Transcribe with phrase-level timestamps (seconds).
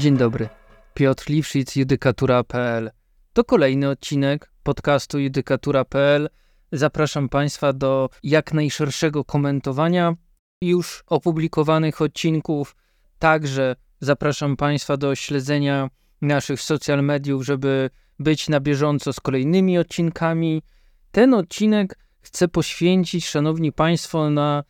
[0.00, 0.48] Dzień dobry.
[0.94, 2.90] Piotr Liwszyc, judykatura.pl.
[3.32, 6.28] To kolejny odcinek podcastu judykatura.pl.
[6.72, 10.14] Zapraszam Państwa do jak najszerszego komentowania
[10.62, 12.76] już opublikowanych odcinków.
[13.18, 15.90] Także zapraszam Państwa do śledzenia
[16.22, 20.62] naszych social mediów, żeby być na bieżąco z kolejnymi odcinkami.
[21.10, 24.64] Ten odcinek chcę poświęcić, Szanowni Państwo, na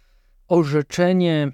[0.48, 1.52] orzeczenie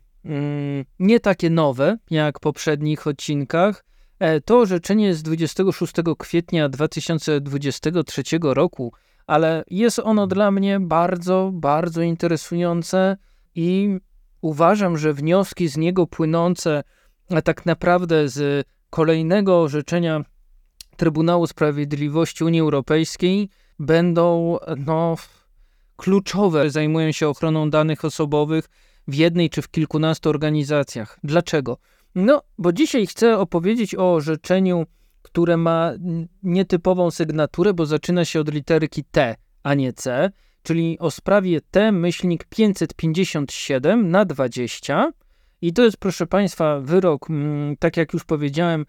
[0.98, 3.84] nie takie nowe jak w poprzednich odcinkach.
[4.18, 8.92] E, to orzeczenie jest z 26 kwietnia 2023 roku,
[9.26, 13.16] ale jest ono dla mnie bardzo, bardzo interesujące
[13.54, 13.98] i
[14.40, 16.82] uważam, że wnioski z niego płynące,
[17.30, 20.24] a tak naprawdę z kolejnego orzeczenia
[20.96, 23.48] Trybunału Sprawiedliwości Unii Europejskiej
[23.78, 24.56] będą
[24.86, 25.16] no,
[25.96, 28.68] kluczowe, zajmują się ochroną danych osobowych
[29.08, 31.18] w jednej czy w kilkunastu organizacjach.
[31.24, 31.78] Dlaczego?
[32.14, 34.86] No, bo dzisiaj chcę opowiedzieć o orzeczeniu,
[35.22, 35.92] które ma
[36.42, 40.30] nietypową sygnaturę, bo zaczyna się od literki T, a nie C,
[40.62, 45.12] czyli o sprawie T myślnik 557 na 20.
[45.62, 47.28] I to jest, proszę Państwa, wyrok,
[47.78, 48.86] tak jak już powiedziałem,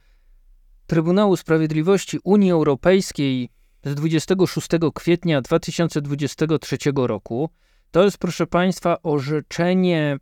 [0.88, 3.50] Trybunału Sprawiedliwości Unii Europejskiej
[3.84, 7.50] z 26 kwietnia 2023 roku.
[7.92, 10.18] To jest, proszę Państwa, orzeczenie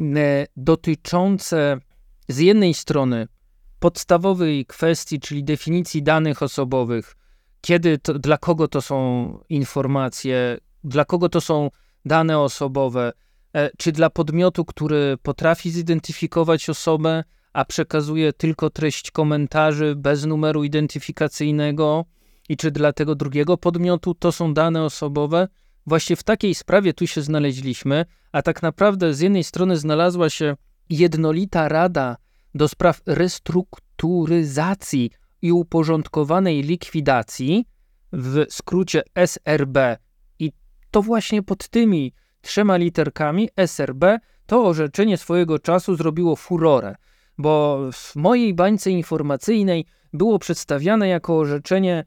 [0.00, 1.78] e, dotyczące
[2.28, 3.28] z jednej strony
[3.78, 7.16] podstawowej kwestii, czyli definicji danych osobowych,
[7.60, 11.70] kiedy to, dla kogo to są informacje, dla kogo to są
[12.04, 13.12] dane osobowe,
[13.54, 20.64] e, czy dla podmiotu, który potrafi zidentyfikować osobę, a przekazuje tylko treść komentarzy bez numeru
[20.64, 22.04] identyfikacyjnego,
[22.48, 25.48] i czy dla tego drugiego podmiotu to są dane osobowe.
[25.88, 30.56] Właśnie w takiej sprawie tu się znaleźliśmy, a tak naprawdę z jednej strony znalazła się
[30.90, 32.16] jednolita rada
[32.54, 35.10] do spraw restrukturyzacji
[35.42, 37.64] i uporządkowanej likwidacji,
[38.12, 39.96] w skrócie SRB,
[40.38, 40.52] i
[40.90, 46.96] to właśnie pod tymi trzema literkami SRB to orzeczenie swojego czasu zrobiło furorę,
[47.38, 52.04] bo w mojej bańce informacyjnej było przedstawiane jako orzeczenie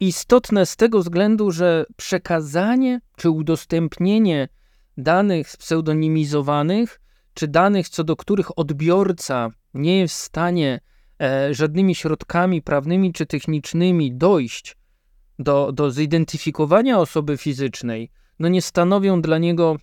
[0.00, 4.48] istotne z tego względu, że przekazanie czy udostępnienie
[4.96, 7.00] danych pseudonimizowanych,
[7.34, 10.80] czy danych, co do których odbiorca nie jest w stanie
[11.22, 14.76] e, żadnymi środkami prawnymi czy technicznymi dojść
[15.38, 19.76] do, do zidentyfikowania osoby fizycznej, no nie stanowią dla niego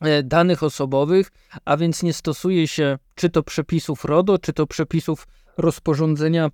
[0.00, 1.30] e, danych osobowych,
[1.64, 5.26] a więc nie stosuje się czy to przepisów RODO, czy to przepisów
[5.56, 6.50] rozporządzenia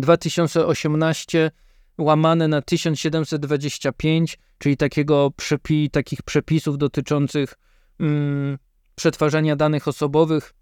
[0.00, 1.50] 2018 mm,
[1.98, 7.54] łamane na 1725, czyli takiego przepi, takich przepisów dotyczących
[8.00, 8.58] mm,
[8.94, 10.54] przetwarzania danych osobowych,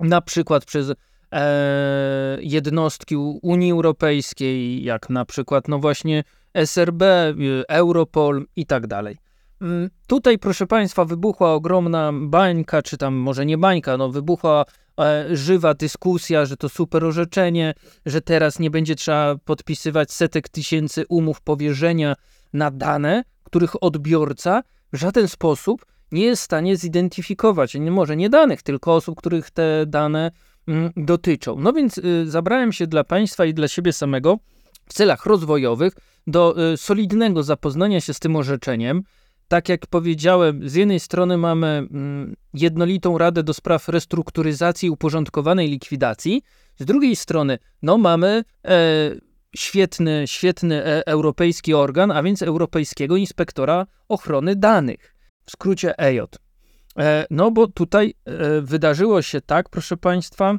[0.00, 0.92] na przykład przez
[1.32, 6.24] e, jednostki Unii Europejskiej, jak na przykład no właśnie
[6.54, 9.16] SRB, y, Europol i tak dalej.
[9.60, 14.64] Mm, tutaj, proszę Państwa, wybuchła ogromna bańka, czy tam może nie bańka, no wybuchła
[15.32, 17.74] żywa dyskusja, że to super orzeczenie,
[18.06, 22.14] że teraz nie będzie trzeba podpisywać setek tysięcy umów powierzenia
[22.52, 24.62] na dane, których odbiorca
[24.92, 29.86] w żaden sposób nie jest w stanie zidentyfikować, może nie danych, tylko osób, których te
[29.86, 30.30] dane
[30.68, 31.56] mm, dotyczą.
[31.58, 34.38] No więc y, zabrałem się dla Państwa i dla siebie samego
[34.86, 35.92] w celach rozwojowych
[36.26, 39.02] do y, solidnego zapoznania się z tym orzeczeniem,
[39.50, 45.68] tak jak powiedziałem, z jednej strony mamy mm, jednolitą radę do spraw restrukturyzacji i uporządkowanej
[45.68, 46.42] likwidacji,
[46.78, 49.10] z drugiej strony, no mamy e,
[49.56, 55.14] świetny, świetny e, europejski organ, a więc Europejskiego Inspektora Ochrony Danych,
[55.46, 56.20] w skrócie EJ.
[56.98, 60.58] E, no bo tutaj e, wydarzyło się tak, proszę Państwa,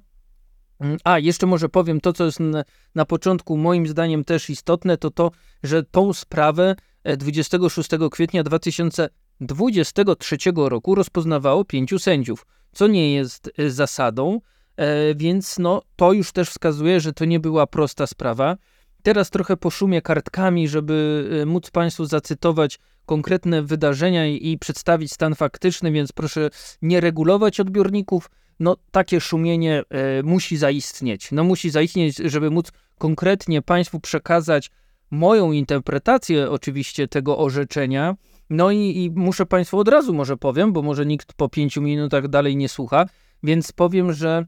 [0.80, 2.64] mm, a, jeszcze może powiem to, co jest na,
[2.96, 5.32] na początku moim zdaniem też istotne, to to,
[5.64, 6.76] że tą sprawę
[7.18, 14.42] 26 kwietnia 2023 roku rozpoznawało pięciu sędziów, co nie jest e, zasadą,
[14.78, 18.58] e, więc no, to już też wskazuje, że to nie była prosta sprawa.
[19.04, 25.92] Teraz trochę poszumię kartkami, żeby e, móc Państwu zacytować konkretne wydarzenia i, przedstawić stan faktyczny,
[25.92, 26.50] więc proszę
[26.82, 28.32] nie regulować odbiorników.
[28.60, 31.32] No, takie szumienie e, musi zaistnieć.
[31.32, 34.72] No, musi zaistnieć, żeby móc konkretnie Państwu przekazać
[35.12, 38.16] moją interpretację oczywiście tego orzeczenia.
[38.50, 42.28] No i, i, muszę Państwu od razu może powiem, bo może nikt po pięciu minutach
[42.28, 43.06] dalej nie słucha,
[43.44, 44.46] więc powiem, że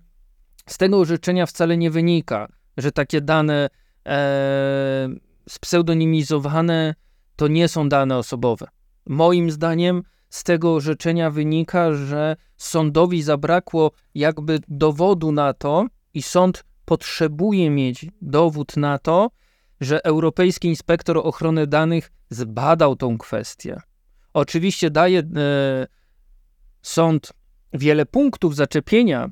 [0.69, 3.69] z tego orzeczenia wcale nie wynika, że takie dane
[4.07, 5.09] e,
[5.49, 6.95] spseudonimizowane
[7.35, 8.67] to nie są dane osobowe.
[9.05, 16.63] Moim zdaniem z tego orzeczenia wynika, że sądowi zabrakło jakby dowodu na to, i sąd
[16.85, 19.29] potrzebuje mieć dowód na to,
[19.81, 23.81] że Europejski Inspektor Ochrony Danych zbadał tą kwestię.
[24.33, 25.23] Oczywiście daje e,
[26.81, 27.33] sąd
[27.73, 29.29] wiele punktów zaczepienia,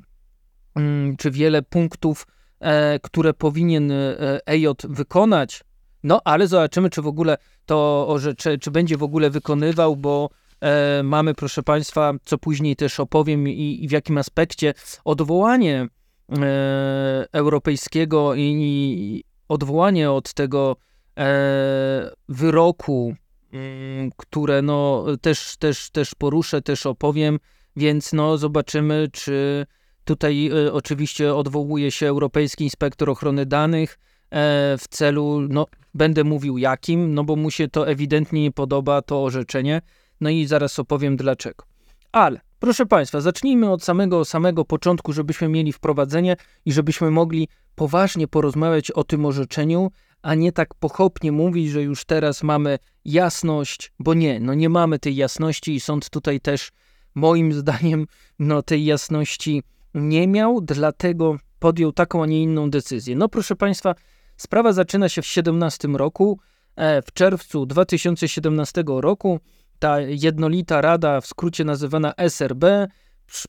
[0.74, 2.26] mm, czy wiele punktów,
[2.60, 5.64] e, które powinien e, EJ wykonać,
[6.02, 7.36] no ale zobaczymy, czy w ogóle
[7.66, 10.30] to orzecze, czy będzie w ogóle wykonywał, bo
[10.60, 14.74] e, mamy, proszę Państwa, co później też opowiem i, i w jakim aspekcie
[15.04, 15.88] odwołanie
[16.32, 20.76] e, europejskiego i, odwołanie od tego
[21.18, 23.14] e, wyroku,
[23.52, 27.38] mm, które no, też, też, też poruszę, też opowiem,
[27.76, 29.66] więc no, zobaczymy, czy
[30.04, 33.98] tutaj e, oczywiście odwołuje się Europejski Inspektor Ochrony Danych
[34.30, 39.02] e, w celu, no, będę mówił jakim, no bo mu się to ewidentnie nie podoba,
[39.02, 39.82] to orzeczenie,
[40.20, 41.64] no i zaraz opowiem dlaczego.
[42.12, 48.28] Ale Proszę Państwa, zacznijmy od samego, samego początku, żebyśmy mieli wprowadzenie i żebyśmy mogli poważnie
[48.28, 49.90] porozmawiać o tym orzeczeniu,
[50.22, 54.98] a nie tak pochopnie mówić, że już teraz mamy jasność, bo nie, no nie mamy
[54.98, 56.70] tej jasności i sąd tutaj też
[57.14, 58.06] moim zdaniem
[58.38, 59.62] no tej jasności
[59.94, 63.16] nie miał, dlatego podjął taką, a nie inną decyzję.
[63.16, 63.94] No proszę Państwa,
[64.36, 66.38] sprawa zaczyna się w 17 roku,
[66.76, 69.40] e, w czerwcu 2017 roku
[69.78, 72.64] ta jednolita rada, w skrócie nazywana SRB,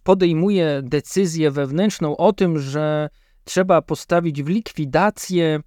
[0.03, 3.09] podejmuje decyzję wewnętrzną o tym, że
[3.43, 5.59] trzeba postawić w likwidację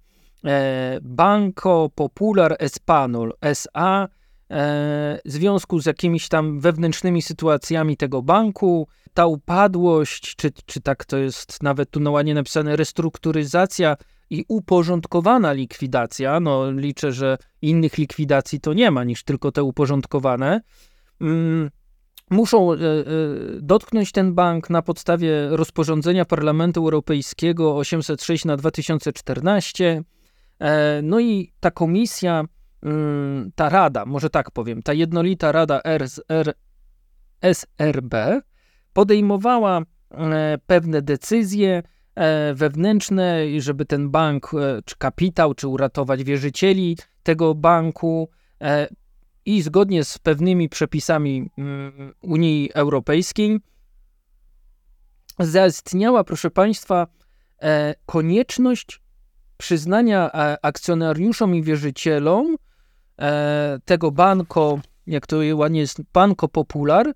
[0.45, 4.07] e, Banco Popular Espanol SA
[4.51, 8.87] e, w związku z jakimiś tam wewnętrznymi sytuacjami tego banku.
[9.13, 13.97] Ta upadłość, czy, czy tak to jest nawet tu na ładnie napisane, restrukturyzacja
[14.29, 20.61] i uporządkowana likwidacja, no liczę, że innych likwidacji to nie ma niż tylko te uporządkowane,
[21.21, 21.69] mm,
[22.29, 22.79] muszą e, e,
[23.61, 30.03] dotknąć ten bank na podstawie rozporządzenia Parlamentu Europejskiego 806 na 2014.
[30.59, 32.43] E, no i ta komisja,
[32.83, 35.81] mm, ta rada, może tak powiem, ta jednolita rada
[37.41, 38.41] SRB
[38.93, 39.81] podejmowała
[40.67, 41.83] pewne decyzje,
[42.53, 44.51] wewnętrzne, żeby ten bank,
[44.85, 48.29] czy kapitał, czy uratować wierzycieli tego banku
[49.47, 53.59] i zgodnie z pewnymi przepisami mm, Unii Europejskiej
[55.39, 57.07] zaistniała, proszę Państwa,
[58.05, 59.01] konieczność
[59.57, 62.55] przyznania akcjonariuszom i wierzycielom
[63.85, 67.13] tego banko, jak to ładnie jest, Banco Popular,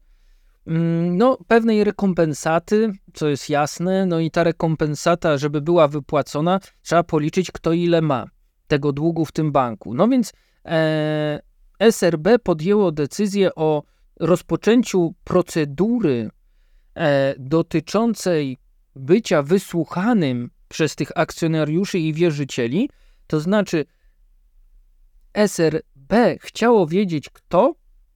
[0.68, 7.04] Mm, no, pewnej rekompensaty, co jest jasne, no i ta rekompensata, żeby była wypłacona, trzeba
[7.04, 8.25] policzyć, kto ile ma
[8.68, 9.94] tego długu w tym banku.
[9.94, 10.33] No więc
[10.66, 11.39] e,
[11.81, 13.83] SRB podjęło decyzję o
[14.19, 16.30] rozpoczęciu procedury
[16.95, 18.57] e, dotyczącej
[18.95, 22.89] bycia wysłuchanym przez tych akcjonariuszy i wierzycieli,
[23.28, 23.86] to znaczy
[25.33, 27.75] SRB chciało wiedzieć, kto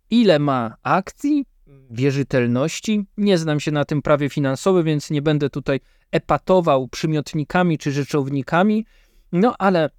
[0.10, 1.46] ile ma akcji,
[1.90, 3.06] wierzytelności.
[3.18, 5.80] Nie znam się na tym prawie finansowym, więc nie będę tutaj
[6.12, 8.86] epatował przymiotnikami czy rzeczownikami.
[9.32, 9.90] No ale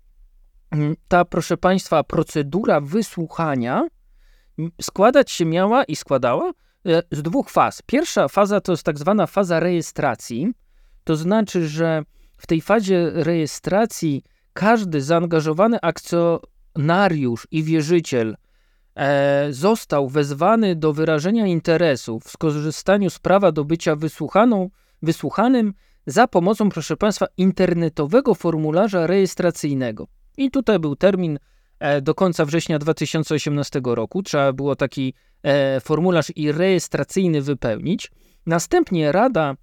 [1.09, 3.89] ta, proszę Państwa, procedura wysłuchania
[4.81, 6.53] składać się miała i składała
[6.87, 7.83] e, z dwóch faz.
[7.87, 10.53] Pierwsza faza to jest tak zwana faza rejestracji.
[11.05, 12.03] To znaczy, że
[12.39, 18.37] w tej fazie rejestracji każdy zaangażowany akcjonariusz i wierzyciel
[18.95, 24.71] e, został wezwany do wyrażenia interesów w skorzystaniu z prawa do bycia wysłuchaną,
[25.03, 25.73] wysłuchanym
[26.07, 30.07] za pomocą, proszę Państwa, internetowego formularza rejestracyjnego.
[30.37, 31.39] I tutaj był termin
[31.79, 34.23] e, do końca września 2018 roku.
[34.23, 38.11] Trzeba było taki e, formularz i rejestracyjny wypełnić.
[38.47, 39.55] Następnie Rada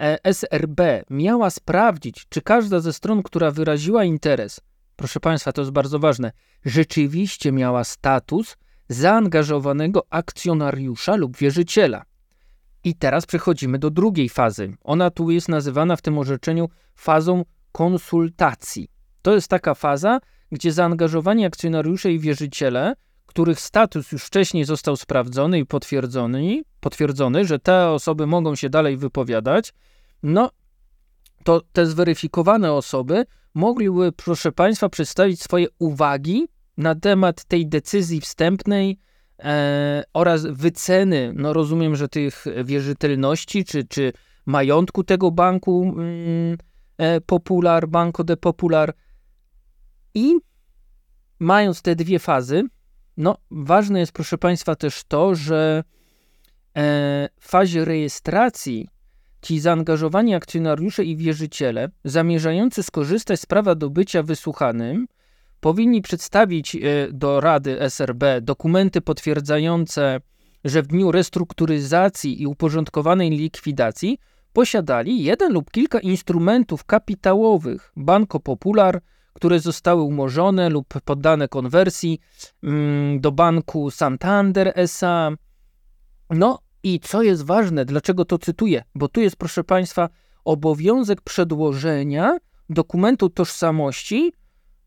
[0.00, 4.60] e, SRB miała sprawdzić, czy każda ze stron, która wyraziła interes,
[4.96, 6.32] proszę Państwa, to jest bardzo ważne,
[6.64, 8.56] rzeczywiście miała status
[8.88, 12.04] zaangażowanego akcjonariusza lub wierzyciela.
[12.84, 14.76] I teraz przechodzimy do drugiej fazy.
[14.82, 18.88] Ona tu jest nazywana w tym orzeczeniu fazą konsultacji.
[19.24, 20.20] To jest taka faza,
[20.52, 22.94] gdzie zaangażowani akcjonariusze i wierzyciele,
[23.26, 28.96] których status już wcześniej został sprawdzony i potwierdzony, potwierdzony, że te osoby mogą się dalej
[28.96, 29.72] wypowiadać,
[30.22, 30.50] no
[31.44, 38.98] to te zweryfikowane osoby mogliby, proszę Państwa, przedstawić swoje uwagi na temat tej decyzji wstępnej
[39.38, 44.12] e, oraz wyceny, no rozumiem, że tych wierzytelności czy, czy
[44.46, 46.58] majątku tego banku mm,
[46.98, 48.94] e, Popular, Banco de Popular
[50.14, 50.34] i
[51.38, 52.62] mając te dwie fazy,
[53.16, 55.84] no ważne jest proszę Państwa też to, że
[56.76, 58.88] e, w fazie rejestracji
[59.42, 65.06] ci zaangażowani akcjonariusze i wierzyciele zamierzający skorzystać z prawa do bycia wysłuchanym
[65.60, 66.80] powinni przedstawić e,
[67.12, 70.20] do Rady SRB dokumenty potwierdzające,
[70.64, 74.18] że w dniu restrukturyzacji i uporządkowanej likwidacji
[74.52, 79.00] posiadali jeden lub kilka instrumentów kapitałowych Banco Popular,
[79.34, 82.20] które zostały umorzone lub poddane konwersji
[82.62, 85.30] mm, do banku Santander SA.
[86.30, 88.84] No i co jest ważne, dlaczego to cytuję?
[88.94, 90.08] Bo tu jest, proszę Państwa,
[90.44, 92.38] obowiązek przedłożenia
[92.68, 94.32] dokumentu tożsamości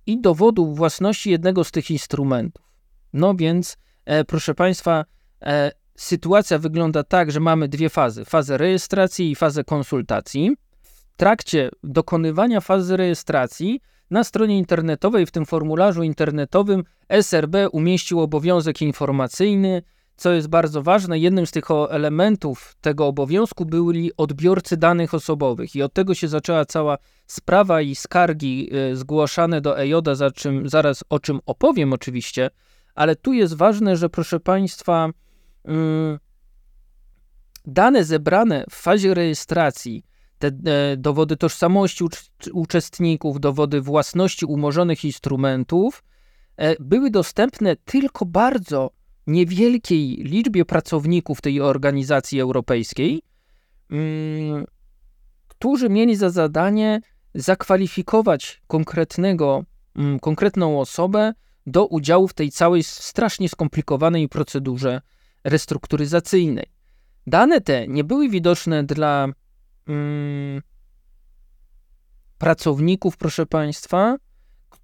[0.05, 2.65] i dowodu własności jednego z tych instrumentów.
[3.13, 5.05] No więc, e, proszę Państwa,
[5.41, 10.55] e, sytuacja wygląda tak, że mamy dwie fazy: fazę rejestracji i fazę konsultacji.
[10.81, 18.81] W trakcie dokonywania fazy rejestracji na stronie internetowej, w tym formularzu internetowym, SRB umieścił obowiązek
[18.81, 19.81] informacyjny.
[20.15, 25.81] Co jest bardzo ważne, jednym z tych elementów tego obowiązku byli odbiorcy danych osobowych, i
[25.81, 26.97] od tego się zaczęła cała
[27.27, 32.49] sprawa i skargi e, zgłaszane do EJODA, za czym zaraz o czym opowiem oczywiście,
[32.95, 35.09] ale tu jest ważne, że proszę Państwa,
[35.65, 36.19] mm,
[37.65, 40.03] dane zebrane w fazie rejestracji
[40.39, 42.03] te e, dowody tożsamości
[42.53, 46.03] uczestników, dowody własności umorzonych instrumentów
[46.58, 48.91] e, były dostępne tylko bardzo
[49.27, 53.22] niewielkiej liczbie pracowników tej organizacji europejskiej,
[53.91, 54.65] mm,
[55.48, 57.01] którzy mieli za zadanie
[57.36, 59.63] zakwalifikować konkretnego,
[59.96, 61.34] mm, konkretną osobę
[61.67, 65.01] do udziału w tej całej strasznie skomplikowanej procedurze
[65.44, 66.65] restrukturyzacyjnej.
[67.27, 69.27] Dane te nie były widoczne dla
[69.88, 70.62] mm,
[72.38, 74.17] pracowników, proszę Państwa,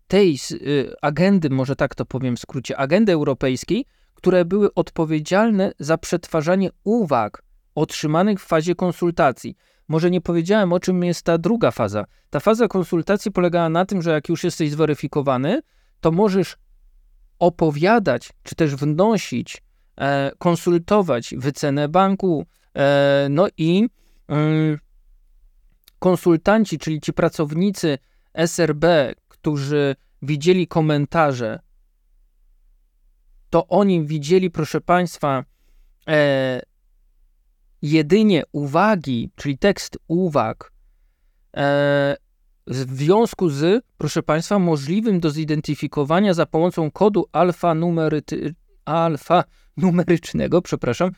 [0.08, 5.98] tej y, agendy, może tak to powiem w skrócie, agendy europejskiej, które były odpowiedzialne za
[5.98, 7.44] przetwarzanie uwag
[7.76, 9.56] otrzymanych w fazie konsultacji.
[9.88, 12.06] Może nie powiedziałem, o czym jest ta druga faza.
[12.30, 15.62] Ta faza konsultacji polegała na tym, że jak już jesteś zweryfikowany,
[16.02, 16.58] to możesz
[17.40, 19.64] opowiadać, czy też wnosić,
[19.98, 22.46] e, konsultować wycenę banku,
[22.76, 23.90] e, no i
[24.30, 24.36] e,
[26.04, 27.98] konsultanci, czyli ci pracownicy
[28.34, 28.86] SRB,
[29.28, 31.60] którzy widzieli komentarze,
[33.50, 35.44] to oni widzieli, proszę Państwa,
[36.08, 36.62] e,
[37.82, 40.72] jedynie uwagi, czyli tekst uwag,
[41.58, 42.16] e,
[42.68, 48.56] w związku z, proszę Państwa, możliwym do zidentyfikowania za pomocą kodu alfanumeryty,
[48.86, 51.12] alfanumerycznego, przepraszam,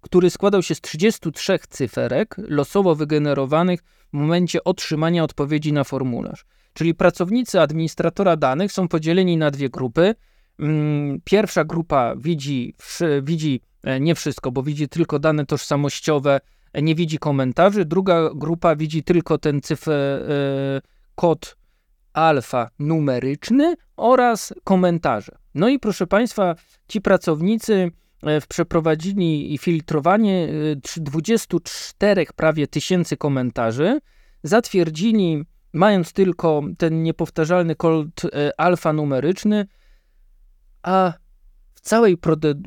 [0.00, 6.44] który składał się z 33 cyferek losowo wygenerowanych w momencie otrzymania odpowiedzi na formularz.
[6.72, 10.14] Czyli pracownicy administratora danych są podzieleni na dwie grupy.
[10.58, 12.74] Mm, pierwsza grupa widzi,
[13.22, 16.40] widzi e, nie wszystko, bo widzi tylko dane tożsamościowe,
[16.72, 17.84] e, nie widzi komentarzy.
[17.84, 20.80] Druga grupa widzi tylko ten cyfr, e,
[21.14, 21.56] kod
[22.12, 25.32] alfa numeryczny oraz komentarze.
[25.54, 26.54] No i proszę Państwa,
[26.88, 27.90] ci pracownicy
[28.48, 30.48] przeprowadzili i filtrowanie
[30.96, 34.00] 24 prawie tysięcy komentarzy,
[34.42, 38.06] zatwierdzili, mając tylko ten niepowtarzalny kod
[38.56, 39.66] alfanumeryczny,
[40.82, 41.12] a
[41.74, 42.16] w całej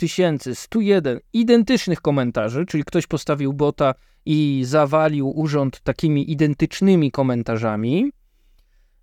[0.55, 3.95] 101 identycznych komentarzy, czyli ktoś postawił bota
[4.27, 8.13] i zawalił urząd takimi identycznymi komentarzami.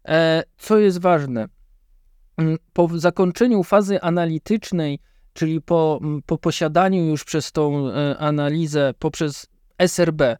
[0.07, 1.47] E, co jest ważne,
[2.73, 4.99] po zakończeniu fazy analitycznej,
[5.33, 10.37] czyli po, po posiadaniu już przez tą e, analizę poprzez SRB,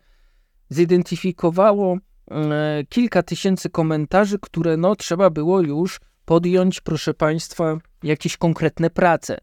[0.70, 1.98] zidentyfikowało
[2.32, 9.38] e, kilka tysięcy komentarzy, które no, trzeba było już podjąć, proszę Państwa, jakieś konkretne prace.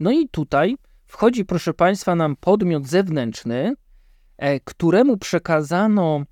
[0.00, 3.74] No i tutaj wchodzi, proszę Państwa, nam podmiot zewnętrzny,
[4.64, 6.24] któremu przekazano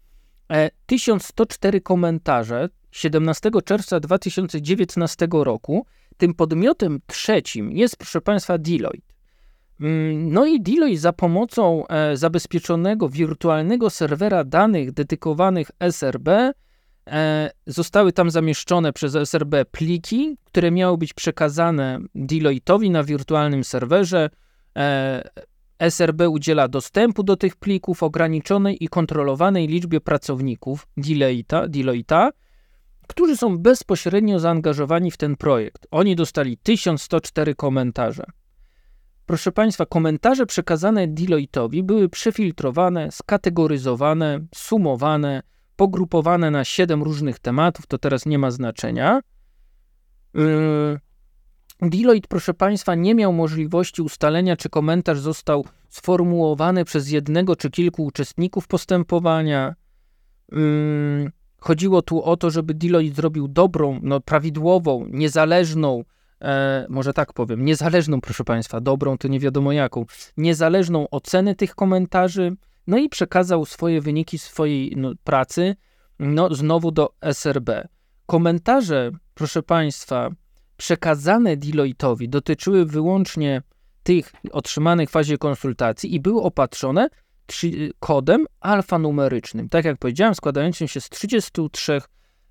[0.86, 5.86] 1104 komentarze, 17 czerwca 2019 roku
[6.16, 9.14] tym podmiotem trzecim jest, proszę Państwa, Deloitte.
[9.80, 16.52] Mm, no i Deloitte za pomocą e, zabezpieczonego wirtualnego serwera danych dedykowanych SRB e,
[17.66, 24.30] zostały tam zamieszczone przez SRB pliki, które miały być przekazane Deloitte'owi na wirtualnym serwerze.
[24.76, 25.30] E,
[25.78, 32.30] SRB udziela dostępu do tych plików ograniczonej i kontrolowanej liczbie pracowników Deloitte'a
[33.06, 35.86] którzy są bezpośrednio zaangażowani w ten projekt.
[35.90, 38.24] Oni dostali 1104 komentarze.
[39.26, 45.42] proszę Państwa, komentarze przekazane Deloitte'owi były przefiltrowane, skategoryzowane, sumowane,
[45.76, 49.20] pogrupowane na siedem różnych tematów, to teraz nie ma znaczenia.
[50.34, 51.00] Yy,
[51.82, 58.04] Deloitte, proszę Państwa, nie miał możliwości ustalenia, czy komentarz został sformułowany przez jednego czy kilku
[58.04, 59.74] uczestników postępowania.
[60.52, 61.30] Yy,
[61.66, 66.04] chodziło tu o to, żeby Deloitte zrobił dobrą, no, prawidłową, niezależną,
[66.42, 70.04] e, może tak powiem, niezależną, proszę Państwa, dobrą to nie wiadomo jaką,
[70.36, 72.56] niezależną ocenę tych komentarzy,
[72.86, 75.76] no i przekazał swoje wyniki swojej no, pracy,
[76.18, 77.88] no, znowu do SRB.
[78.26, 80.30] Komentarze, proszę Państwa,
[80.76, 83.62] przekazane Deloitte'owi dotyczyły wyłącznie
[84.02, 87.08] tych otrzymanych w fazie konsultacji i były opatrzone
[87.98, 92.00] kodem alfanumerycznym, tak jak powiedziałem, składającym się z 33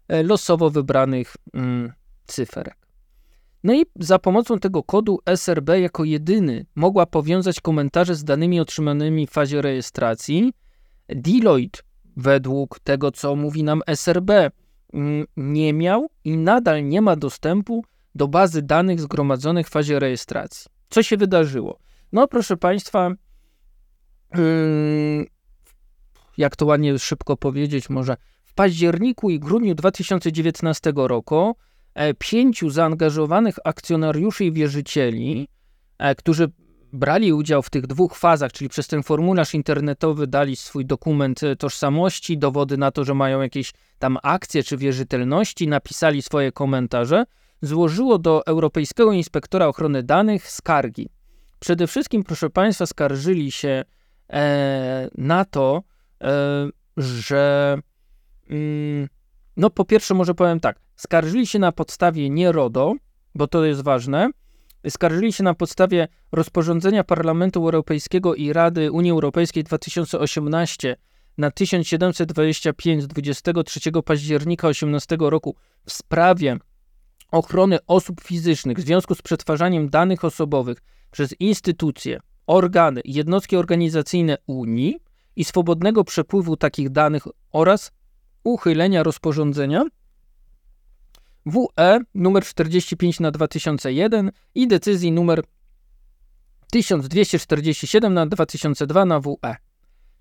[0.08, 1.94] e, losowo wybranych mm,
[2.26, 2.85] cyferek.
[3.66, 9.28] No i za pomocą tego kodu SRB jako jedyny mogła powiązać komentarze z danymi otrzymanymi
[9.28, 10.54] w fazie rejestracji.
[11.10, 11.80] Deloitte,
[12.18, 14.52] według tego co mówi nam SRB,
[14.94, 20.72] mm, nie miał i nadal nie ma dostępu do bazy danych zgromadzonych w fazie rejestracji.
[20.90, 21.80] Co się wydarzyło?
[22.12, 23.12] No, proszę Państwa,
[24.36, 25.26] yy,
[26.38, 31.56] jak to ładnie szybko powiedzieć, może w październiku i grudniu 2019 roku
[32.18, 35.48] pięciu zaangażowanych akcjonariuszy i wierzycieli,
[35.98, 36.52] e, którzy
[36.94, 41.56] brali udział w tych dwóch fazach, czyli przez ten formularz internetowy dali swój dokument e,
[41.56, 47.24] tożsamości, dowody na to, że mają jakieś tam akcje czy wierzytelności, napisali swoje komentarze,
[47.62, 51.10] złożyło do Europejskiego Inspektora Ochrony Danych skargi.
[51.60, 53.84] Przede wszystkim, proszę Państwa, skarżyli się
[54.30, 55.84] e, na to,
[56.24, 57.78] e, że
[58.50, 59.08] mm,
[59.58, 62.94] no po pierwsze może powiem tak, skarżyli się na podstawie nie RODO,
[63.36, 64.30] bo to jest ważne,
[64.90, 70.96] skarżyli się na podstawie rozporządzenia Parlamentu Europejskiego i Rady Unii Europejskiej 2018
[71.38, 76.58] na 1725 z 23 października 18 roku w sprawie
[77.32, 80.78] ochrony osób fizycznych w związku z przetwarzaniem danych osobowych
[81.12, 84.98] przez instytucje, organy i jednostki organizacyjne Unii
[85.36, 87.92] i swobodnego przepływu takich danych oraz
[88.44, 89.84] uchylenia rozporządzenia
[91.46, 95.44] WE numer 45 na 2001 i decyzji numer
[96.72, 99.56] 1247 na 2002 na WE.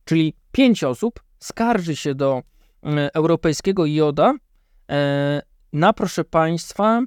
[0.04, 2.42] Czyli pięć osób skarży się do
[2.82, 4.34] e, europejskiego JODA
[4.90, 7.00] e, na, proszę Państwa,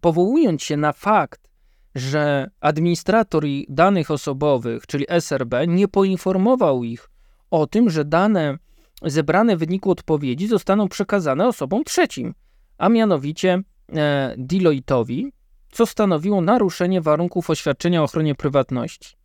[0.00, 1.50] powołując się na fakt,
[1.94, 7.10] że administrator danych osobowych, czyli SRB, nie poinformował ich
[7.50, 8.58] o tym, że dane
[9.02, 12.34] zebrane w wyniku odpowiedzi zostaną przekazane osobom trzecim,
[12.78, 13.62] a mianowicie
[13.92, 15.28] e, Deloitte'owi,
[15.70, 19.16] co stanowiło naruszenie warunków oświadczenia o ochronie prywatności.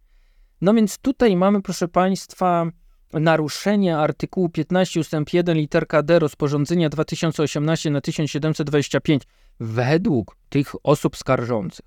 [0.61, 2.71] No więc tutaj mamy, proszę Państwa,
[3.13, 5.11] naruszenie artykułu 15 ust.
[5.33, 9.23] 1 literka D rozporządzenia 2018 na 1725
[9.59, 11.85] według tych osób skarżących.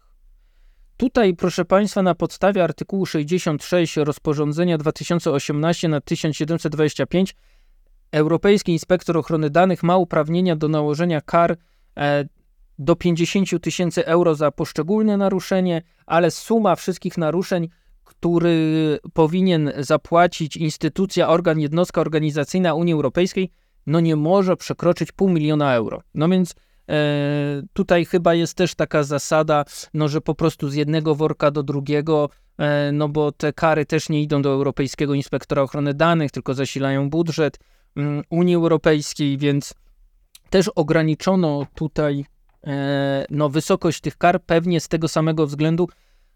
[0.96, 7.36] Tutaj, proszę Państwa, na podstawie artykułu 66 rozporządzenia 2018 na 1725
[8.14, 11.56] Europejski Inspektor Ochrony Danych ma uprawnienia do nałożenia kar
[11.96, 12.24] e,
[12.78, 17.68] do 50 tysięcy euro za poszczególne naruszenie, ale suma wszystkich naruszeń
[18.04, 23.50] który powinien zapłacić instytucja, organ, jednostka organizacyjna Unii Europejskiej,
[23.86, 26.02] no nie może przekroczyć pół miliona euro.
[26.14, 26.54] No więc
[26.88, 26.94] e,
[27.72, 32.28] tutaj chyba jest też taka zasada, no że po prostu z jednego worka do drugiego,
[32.58, 37.10] e, no bo te kary też nie idą do Europejskiego Inspektora Ochrony Danych, tylko zasilają
[37.10, 37.58] budżet
[38.30, 39.74] Unii Europejskiej, więc
[40.50, 42.24] też ograniczono tutaj
[42.66, 45.88] e, no, wysokość tych kar pewnie z tego samego względu,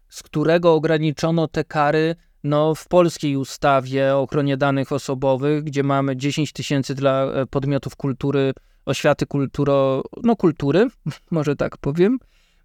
[0.09, 6.17] z którego ograniczono te kary no, w polskiej ustawie o ochronie danych osobowych, gdzie mamy
[6.17, 8.53] 10 tysięcy dla e, podmiotów kultury,
[8.85, 10.87] oświaty kulturo, no kultury,
[11.31, 12.19] może tak powiem,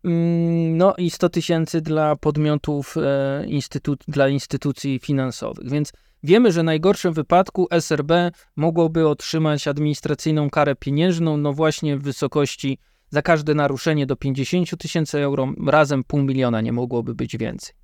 [0.05, 5.71] mm, no i 100 tysięcy dla podmiotów, e, instytu dla instytucji finansowych.
[5.71, 5.93] Więc
[6.25, 12.79] wiemy, że w najgorszym wypadku SRB mogłoby otrzymać administracyjną karę pieniężną, no właśnie w wysokości
[13.11, 17.75] za każde naruszenie do 50 tysięcy euro, razem pół miliona nie mogłoby być więcej.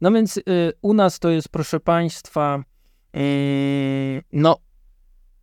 [0.00, 0.42] No więc y,
[0.82, 2.64] u nas to jest, proszę Państwa,
[3.16, 4.56] y, no,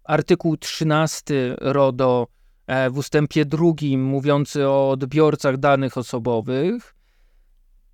[0.03, 2.27] artykuł 13 RODO
[2.67, 6.95] e, w ustępie drugim mówiący o odbiorcach danych osobowych.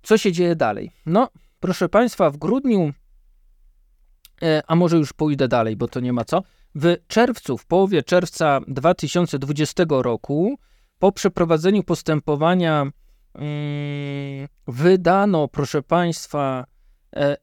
[0.02, 0.90] Co się dzieje dalej?
[1.06, 1.28] No,
[1.60, 2.92] proszę Państwa, w grudniu,
[4.66, 6.42] a może już pójdę dalej, bo to nie ma co.
[6.74, 10.58] W czerwcu, w połowie czerwca 2020 roku
[10.98, 12.86] po przeprowadzeniu postępowania
[13.34, 13.42] yy,
[14.66, 16.64] wydano, proszę Państwa,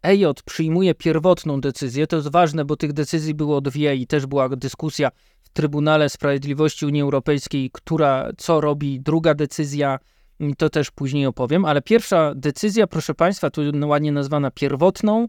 [0.04, 2.08] EJ przyjmuje pierwotną decyzję.
[2.08, 6.86] To jest ważne, bo tych decyzji było dwie i też była dyskusja w Trybunale Sprawiedliwości
[6.86, 10.00] Unii Europejskiej, która co robi, druga decyzja.
[10.58, 15.28] To też później opowiem, ale pierwsza decyzja, proszę Państwa, tu ładnie nazwana pierwotną e,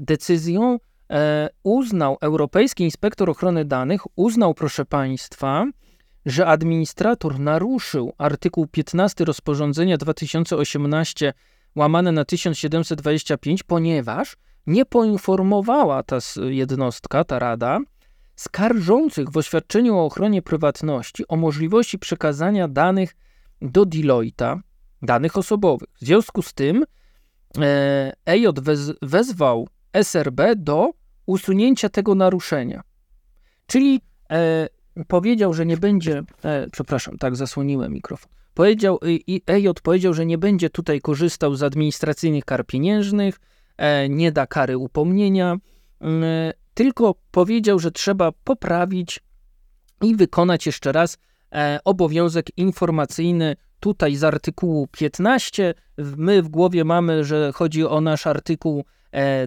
[0.00, 0.78] decyzją,
[1.10, 5.66] e, uznał Europejski Inspektor Ochrony Danych, uznał, proszę Państwa,
[6.26, 11.32] że administrator naruszył artykuł 15 rozporządzenia 2018
[11.76, 16.18] łamane na 1725, ponieważ nie poinformowała ta
[16.50, 17.78] jednostka, ta rada,
[18.36, 23.16] skarżących w oświadczeniu o ochronie prywatności o możliwości przekazania danych
[23.62, 24.58] do Deloitte'a,
[25.02, 25.88] danych osobowych.
[25.94, 26.86] W związku z tym e,
[28.26, 30.90] EJ wez, wezwał SRB do
[31.26, 32.82] usunięcia tego naruszenia.
[33.66, 34.68] Czyli e,
[35.08, 38.32] powiedział, że nie będzie, e, przepraszam, tak zasłoniłem mikrofon.
[38.54, 43.40] Powiedział, i EJ powiedział, że nie będzie tutaj korzystał z administracyjnych kar pieniężnych,
[43.76, 45.56] e, nie da kary upomnienia,
[46.02, 49.20] e, tylko powiedział, że trzeba poprawić
[50.02, 51.18] i wykonać jeszcze raz e,
[51.84, 55.74] obowiązek informacyjny tutaj z artykułu 15.
[55.98, 58.84] My w głowie mamy, że chodzi o nasz artykuł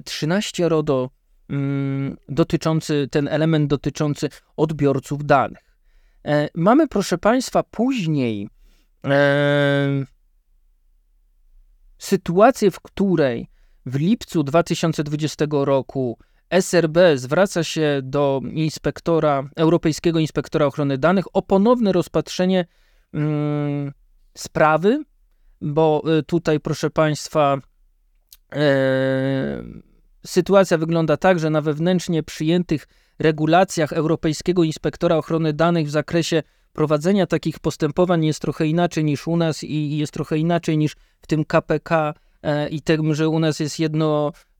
[0.05, 1.09] 13 RODO,
[1.49, 5.77] mm, dotyczący, ten element dotyczący odbiorców danych.
[6.55, 8.49] Mamy, proszę Państwa, później
[11.97, 13.49] sytuację, w której
[13.85, 16.17] w lipcu 2020 roku
[16.49, 22.65] SRB zwraca się do inspektora, Europejskiego Inspektora Ochrony Danych o ponowne rozpatrzenie
[23.13, 23.91] mm,
[24.37, 25.03] sprawy,
[25.61, 27.57] bo y, tutaj, proszę Państwa,
[28.55, 29.63] e,
[30.25, 32.87] sytuacja wygląda tak, że na wewnętrznie przyjętych
[33.19, 39.37] regulacjach Europejskiego Inspektora Ochrony Danych w zakresie prowadzenia takich postępowań jest trochę inaczej niż u
[39.37, 43.59] nas i jest trochę inaczej niż w tym KPK e, i tym, że u nas
[43.59, 43.79] jest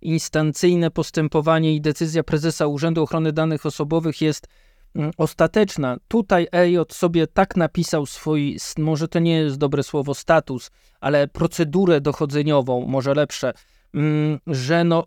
[0.06, 4.48] jednoinstancyjne postępowanie i decyzja prezesa Urzędu Ochrony Danych Osobowych jest
[4.96, 5.98] mm, ostateczna.
[6.08, 12.02] Tutaj EJ sobie tak napisał swój, może to nie jest dobre słowo status, ale procedurę
[12.02, 13.54] dochodzeniową, może lepsze,
[13.94, 15.04] mm, że no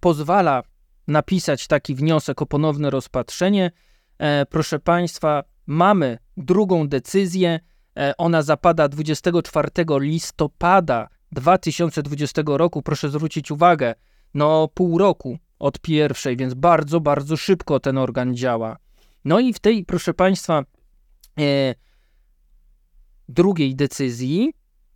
[0.00, 0.62] pozwala
[1.06, 3.70] napisać taki wniosek o ponowne rozpatrzenie.
[4.18, 7.60] E, proszę Państwa, mamy drugą decyzję.
[7.96, 9.68] E, ona zapada 24
[10.00, 12.82] listopada 2020 roku.
[12.82, 13.94] Proszę zwrócić uwagę,
[14.34, 18.76] no pół roku od pierwszej, więc bardzo, bardzo szybko ten organ działa.
[19.24, 20.64] No i w tej, proszę Państwa,
[21.40, 21.74] e,
[23.28, 24.52] drugiej decyzji,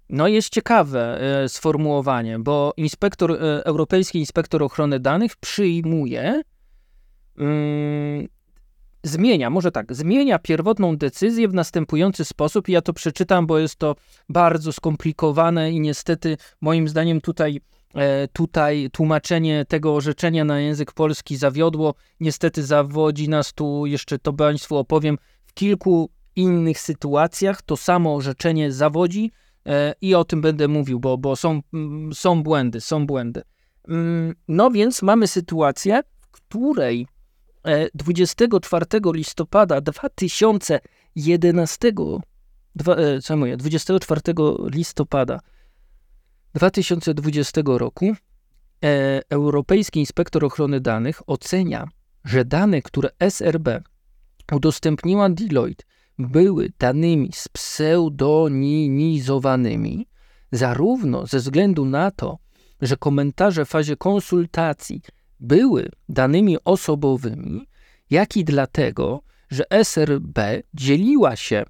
[0.08, 6.42] no jest ciekawe e, sformułowanie, bo inspektor, e, Europejski Inspektor Ochrony Danych przyjmuje
[7.38, 8.28] mm,
[9.02, 12.68] zmienia, może tak, zmienia pierwotną decyzję w następujący sposób.
[12.68, 13.96] Ja to przeczytam, bo jest to
[14.28, 17.60] bardzo skomplikowane i niestety moim zdaniem tutaj,
[18.32, 21.94] tutaj tłumaczenie tego orzeczenia na język polski zawiodło.
[22.20, 28.72] Niestety zawodzi nas tu, jeszcze to Państwu opowiem, w kilku innych sytuacjach to samo orzeczenie
[28.72, 29.32] zawodzi
[29.66, 33.42] e, i o tym będę mówił, bo, bo są, mm, są błędy, są błędy.
[33.88, 37.06] Mm, no więc mamy sytuację, w której
[37.94, 41.92] 24 e, listopada 2011,
[42.74, 44.20] dwa, e, co mówię, 24
[44.70, 45.40] listopada
[46.54, 48.14] 2020 roku
[48.84, 51.88] e, Europejski Inspektor Ochrony Danych ocenia,
[52.24, 53.68] że dane, które SRB
[54.52, 55.84] udostępniła Deloitte,
[56.18, 60.06] były danymi spseudonimizowanymi,
[60.52, 62.38] zarówno ze względu na to,
[62.80, 65.02] że komentarze w fazie konsultacji
[65.40, 67.68] były danymi osobowymi,
[68.10, 70.38] jak i dlatego, że SRB
[70.74, 71.64] dzieliła się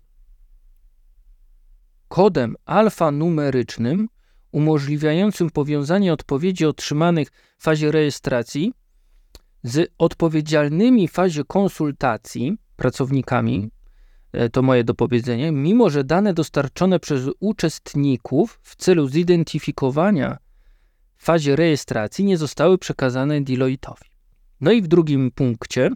[2.08, 4.08] kodem alfanumerycznym
[4.52, 8.72] umożliwiającym powiązanie odpowiedzi otrzymanych w fazie rejestracji
[9.62, 13.70] z odpowiedzialnymi w fazie konsultacji pracownikami,
[14.32, 20.38] e, to moje dopowiedzenie, mimo że dane dostarczone przez uczestników w celu zidentyfikowania
[21.16, 24.12] w fazie rejestracji nie zostały przekazane Deloitte'owi.
[24.60, 25.90] No i w drugim punkcie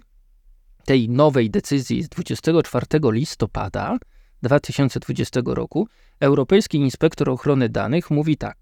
[0.85, 3.99] tej nowej decyzji z 24 listopada
[4.43, 5.89] 2020 roku
[6.21, 8.57] Europejski Inspektor Ochrony Danych mówi tak.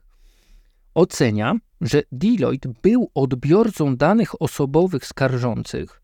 [0.95, 6.03] Ocenia, że Deloitte był odbiorcą danych osobowych skarżących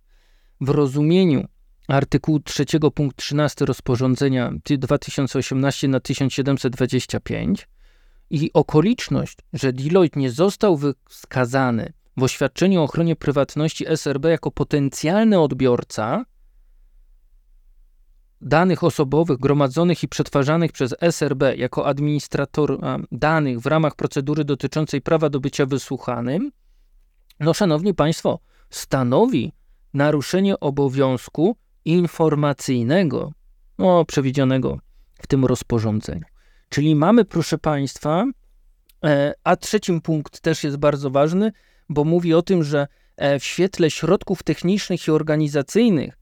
[0.60, 1.44] w rozumieniu
[1.88, 7.68] artykułu 3 punkt 13 rozporządzenia 2018 na 1725
[8.30, 15.40] i okoliczność, że Deloitte nie został wskazany w oświadczeniu o ochronie prywatności SRB jako potencjalny
[15.40, 16.24] odbiorca,
[18.40, 22.78] danych osobowych gromadzonych i przetwarzanych przez SRB jako administrator
[23.12, 26.52] danych w ramach procedury dotyczącej prawa do bycia wysłuchanym,
[27.40, 28.38] no szanowni państwo,
[28.70, 29.52] stanowi
[29.94, 33.32] naruszenie obowiązku informacyjnego,
[33.78, 34.78] no, przewidzianego
[35.22, 36.24] w tym rozporządzeniu.
[36.68, 38.24] Czyli mamy, proszę państwa,
[39.04, 41.52] e, a trzecim punkt też jest bardzo ważny,
[41.88, 46.19] bo mówi o tym, że e, w świetle środków technicznych i organizacyjnych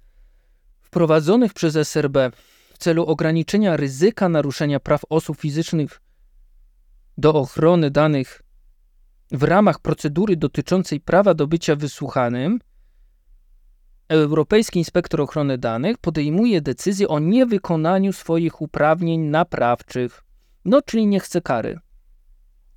[0.88, 2.16] wprowadzonych przez SRB
[2.74, 6.00] w celu ograniczenia ryzyka naruszenia praw osób fizycznych
[7.18, 8.42] do ochrony danych
[9.32, 12.58] w ramach procedury dotyczącej prawa do bycia wysłuchanym,
[14.08, 20.24] Europejski Inspektor Ochrony Danych podejmuje decyzję o niewykonaniu swoich uprawnień naprawczych.
[20.64, 21.78] No, czyli nie chce kary.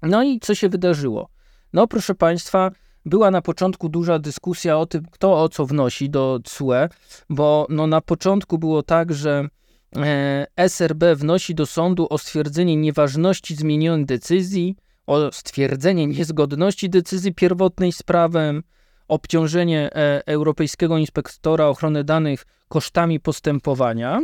[0.02, 1.30] No i co się wydarzyło?
[1.74, 2.71] No, proszę Państwa,
[3.06, 6.90] była na początku duża dyskusja o tym, kto o co wnosi do CUE,
[7.30, 9.48] bo no, na początku było tak, że
[9.96, 14.76] e, SRB wnosi do sądu o stwierdzenie nieważności zmienionej decyzji,
[15.08, 18.64] o stwierdzenie niezgodności decyzji pierwotnej z prawem,
[19.08, 24.22] obciążenie e, Europejskiego Inspektora Ochrony Danych kosztami postępowania,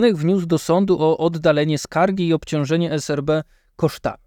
[0.00, 3.30] wniósł do sądu o oddalenie skargi i obciążenie SRB
[3.76, 4.24] kosztami.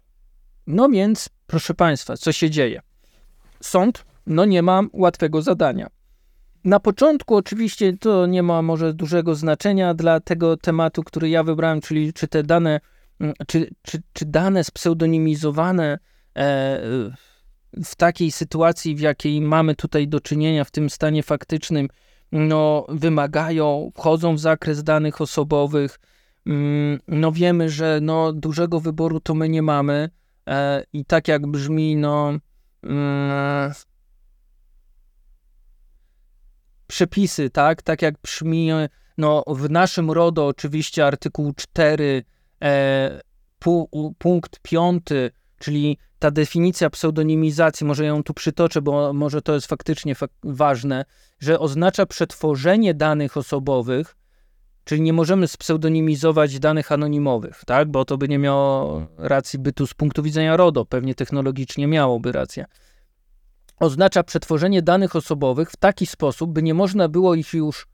[0.66, 2.87] No więc, proszę Państwa, co się dzieje?
[3.60, 5.86] Sąd, no nie ma łatwego zadania.
[6.64, 11.80] Na początku oczywiście to nie ma może dużego znaczenia dla tego tematu, który ja wybrałem,
[11.80, 12.80] czyli czy te dane,
[13.20, 15.98] mm, czy, czy, czy dane spseudonimizowane
[16.38, 16.80] e,
[17.84, 21.88] w takiej sytuacji, w jakiej mamy tutaj do czynienia w tym stanie faktycznym,
[22.32, 26.00] no, wymagają, wchodzą w zakres danych osobowych.
[26.46, 30.10] Mm, no wiemy, że no, dużego wyboru to my nie mamy
[30.48, 32.32] e, i tak jak brzmi, no
[36.86, 38.70] przepisy, tak, tak jak brzmi,
[39.18, 42.24] no w naszym RODO oczywiście artykuł 4,
[42.62, 43.20] e,
[43.58, 43.88] pu,
[44.18, 45.02] punkt 5,
[45.58, 51.04] czyli ta definicja pseudonimizacji, może ją tu przytoczę, bo może to jest faktycznie fak ważne,
[51.40, 54.16] że oznacza przetworzenie danych osobowych,
[54.88, 57.90] czyli nie możemy spseudonimizować danych anonimowych, tak?
[57.90, 62.64] bo to by nie miało racji bytu z punktu widzenia RODO, pewnie technologicznie miałoby rację.
[63.80, 67.86] Oznacza przetworzenie danych osobowych w taki sposób, by nie można było ich już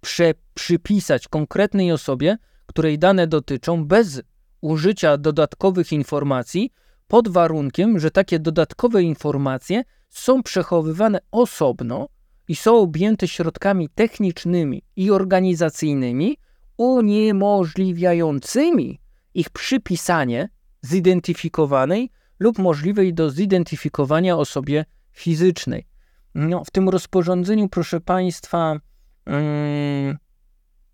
[0.00, 4.22] prze przypisać konkretnej osobie, której dane dotyczą, bez
[4.60, 6.72] użycia dodatkowych informacji,
[7.08, 12.08] pod warunkiem, że takie dodatkowe informacje są przechowywane osobno
[12.50, 16.36] i są objęte środkami technicznymi i organizacyjnymi
[16.76, 19.00] uniemożliwiającymi
[19.34, 20.48] ich przypisanie
[20.82, 25.86] zidentyfikowanej lub możliwej do zidentyfikowania osobie fizycznej.
[26.34, 28.80] No, w tym rozporządzeniu, proszę Państwa,
[29.26, 29.32] yy,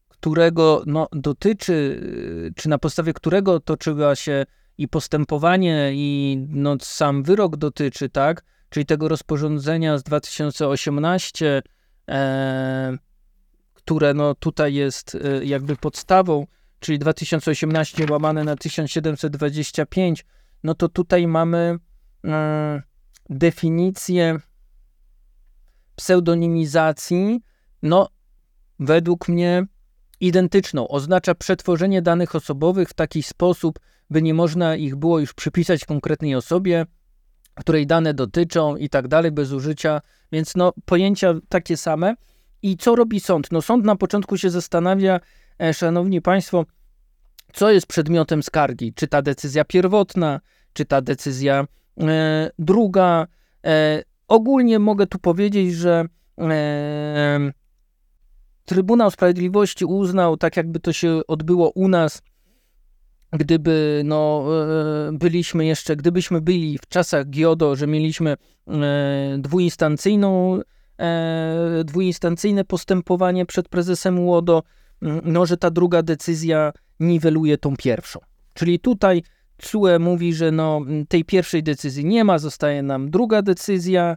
[0.08, 2.00] którego no, dotyczy,
[2.56, 4.46] czy na podstawie którego toczyła się
[4.78, 11.62] i postępowanie i no, sam wyrok dotyczy, tak, czyli tego rozporządzenia z 2018,
[12.08, 12.98] e,
[13.74, 16.46] które no, tutaj jest e, jakby podstawą,
[16.80, 20.24] czyli 2018 łamane na 1725,
[20.62, 21.78] no to tutaj mamy
[22.24, 22.82] e,
[23.30, 24.38] definicję
[25.96, 27.40] pseudonimizacji,
[27.82, 28.08] no
[28.78, 29.66] według mnie
[30.20, 30.88] identyczną.
[30.88, 33.78] Oznacza przetworzenie danych osobowych w taki sposób,
[34.10, 36.86] by nie można ich było już przypisać konkretnej osobie,
[37.60, 40.00] której dane dotyczą i tak dalej, bez użycia,
[40.32, 42.14] więc no pojęcia takie same.
[42.62, 43.52] I co robi sąd?
[43.52, 45.20] No sąd na początku się zastanawia,
[45.62, 46.66] e, szanowni państwo,
[47.52, 48.94] co jest przedmiotem skargi?
[48.94, 50.40] Czy ta decyzja pierwotna,
[50.72, 51.66] czy ta decyzja
[52.00, 53.26] e, druga?
[53.66, 56.04] E, ogólnie mogę tu powiedzieć, że
[56.38, 57.52] e,
[58.64, 62.22] Trybunał Sprawiedliwości uznał, tak jakby to się odbyło u nas,
[63.32, 64.44] gdyby no,
[65.08, 68.36] e, byliśmy jeszcze, gdybyśmy byli w czasach GIODO, że mieliśmy
[68.68, 70.60] e, dwuinstancyjną,
[71.00, 74.62] e, dwuinstancyjne postępowanie przed prezesem UODO,
[75.24, 78.20] no, że ta druga decyzja niweluje tą pierwszą.
[78.54, 79.22] Czyli tutaj
[79.62, 84.16] CUE mówi, że no, tej pierwszej decyzji nie ma, zostaje nam druga decyzja.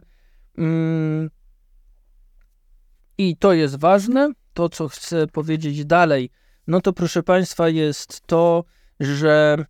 [3.18, 4.32] I to jest ważne.
[4.54, 6.30] To, co chcę powiedzieć dalej,
[6.66, 8.64] no to proszę Państwa, jest to,
[9.00, 9.64] że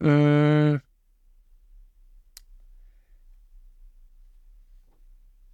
[0.00, 0.80] yy,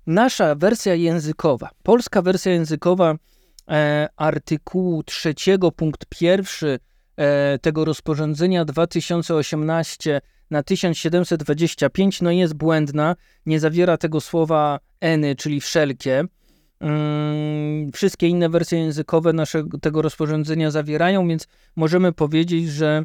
[0.07, 3.15] nasza wersja językowa, polska wersja językowa
[3.71, 6.79] e, artykułu trzeciego punkt pierwszy
[7.17, 13.17] e, tego rozporządzenia 2018 na 1725 no jest błędna,
[13.47, 16.25] nie zawiera tego słowa eny, czyli wszelkie.
[16.81, 23.03] mm, wszystkie inne wersje językowe naszego tego rozporządzenia zawierają, więc możemy powiedzieć, że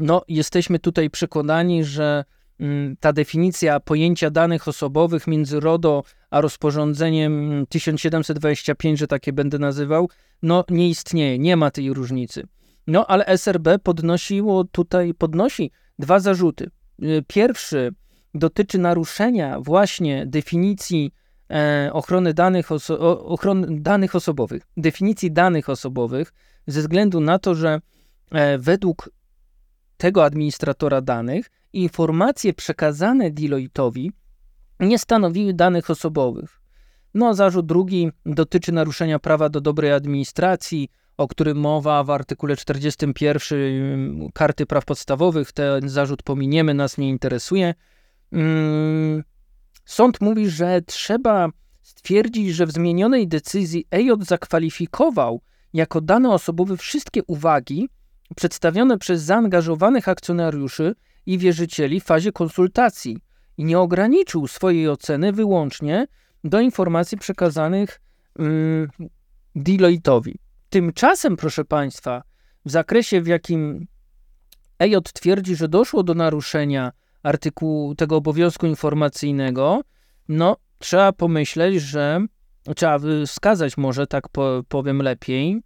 [0.00, 2.24] no, jesteśmy tutaj przekonani, że
[2.60, 10.08] mm, ta definicja pojęcia danych osobowych między RODO a rozporządzeniem 1725, że takie będę nazywał,
[10.42, 12.46] no nie istnieje, nie ma tej różnicy.
[12.86, 16.70] No ale SRB podnosiło tutaj, podnosi dwa zarzuty.
[17.02, 17.94] Y, pierwszy
[18.34, 21.12] dotyczy naruszenia właśnie definicji
[21.50, 26.32] e, ochrony danych, oso ochrony danych osobowych, definicji danych osobowych,
[26.66, 27.80] ze względu na to, że
[28.30, 29.10] e, według
[29.96, 34.10] tego administratora danych informacje przekazane Deloitte'owi
[34.80, 36.60] nie stanowiły danych osobowych.
[37.14, 43.58] No, zarzut drugi dotyczy naruszenia prawa do dobrej administracji, o którym mowa w artykule 41
[43.58, 45.52] mm, Karty Praw Podstawowych.
[45.52, 47.74] Ten zarzut pominiemy, nas nie interesuje.
[48.32, 49.24] Mm,
[49.84, 51.48] sąd mówi, że trzeba
[51.82, 55.40] stwierdzić, że w zmienionej decyzji EJ zakwalifikował
[55.72, 57.88] jako dane osobowe wszystkie uwagi
[58.36, 60.94] przedstawione przez zaangażowanych akcjonariuszy
[61.26, 63.18] i wierzycieli w fazie konsultacji
[63.56, 66.06] i nie ograniczył swojej oceny wyłącznie
[66.44, 68.00] do informacji przekazanych
[68.38, 68.88] yy,
[69.56, 70.34] Deloitte'owi.
[70.70, 72.22] Tymczasem, proszę Państwa,
[72.64, 73.86] w zakresie, w jakim
[74.78, 76.92] EJ twierdzi, że doszło do naruszenia
[77.22, 79.80] artykułu tego obowiązku informacyjnego,
[80.28, 82.20] no trzeba pomyśleć, że
[82.76, 84.24] trzeba wskazać może, tak
[84.68, 85.62] powiem lepiej,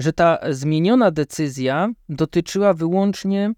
[0.00, 3.52] że ta zmieniona decyzja dotyczyła wyłącznie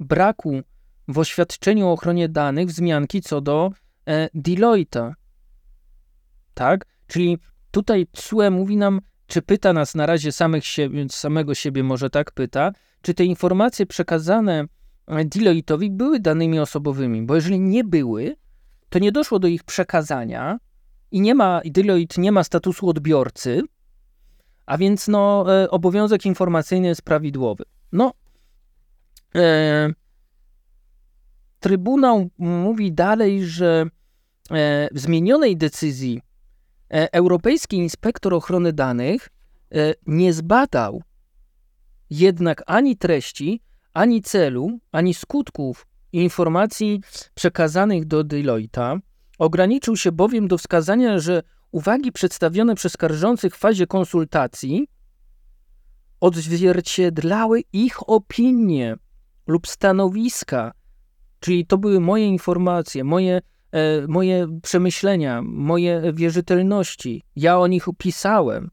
[0.00, 0.60] braku
[1.08, 3.70] w oświadczeniu o ochronie danych wzmianki co do
[4.08, 4.28] e.
[6.54, 6.84] Tak?
[7.06, 7.38] Czyli
[7.70, 12.32] tutaj CUE mówi nam, czy pyta nas na razie samych siebie, samego siebie może tak
[12.32, 14.64] pyta, czy te informacje przekazane
[15.08, 18.36] Deloitte'owi były danymi osobowymi, bo jeżeli nie były,
[18.88, 20.58] to nie doszło do ich przekazania
[21.10, 23.62] i nie ma, Deloitte nie ma statusu odbiorcy,
[24.72, 27.64] a więc no, e, obowiązek informacyjny jest prawidłowy.
[27.92, 28.12] No,
[29.34, 29.92] e,
[31.60, 33.86] Trybunał mówi dalej, że
[34.50, 36.20] e, w zmienionej decyzji
[36.90, 39.28] e, Europejski Inspektor Ochrony Danych
[40.06, 41.02] nie zbadał
[42.10, 43.60] jednak ani treści,
[43.94, 47.00] ani celu, ani skutków informacji
[47.34, 48.98] przekazanych do Deloitte'a.
[49.38, 54.88] Ograniczył się bowiem do wskazania, że uwagi przedstawione przez skarżących w fazie konsultacji
[56.20, 58.96] odzwierciedlały ich opinie
[59.46, 60.72] lub stanowiska,
[61.40, 63.40] czyli to były moje informacje, moje,
[63.72, 67.22] e, moje przemyślenia, moje wierzytelności.
[67.36, 68.70] Ja o nich opisałem,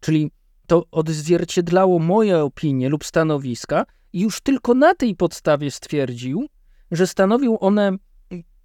[0.00, 0.30] czyli
[0.66, 6.46] to odzwierciedlało moje opinie lub stanowiska, i już tylko na tej podstawie stwierdził,
[6.90, 7.92] że stanowią one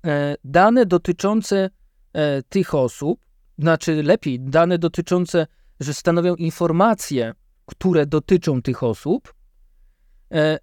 [0.06, 1.70] e, dane dotyczące
[2.14, 3.20] e, tych osób,
[3.60, 5.48] znaczy lepiej, dane dotyczące,
[5.80, 7.34] że stanowią informacje,
[7.66, 9.34] które dotyczą tych osób,
[10.32, 10.60] e,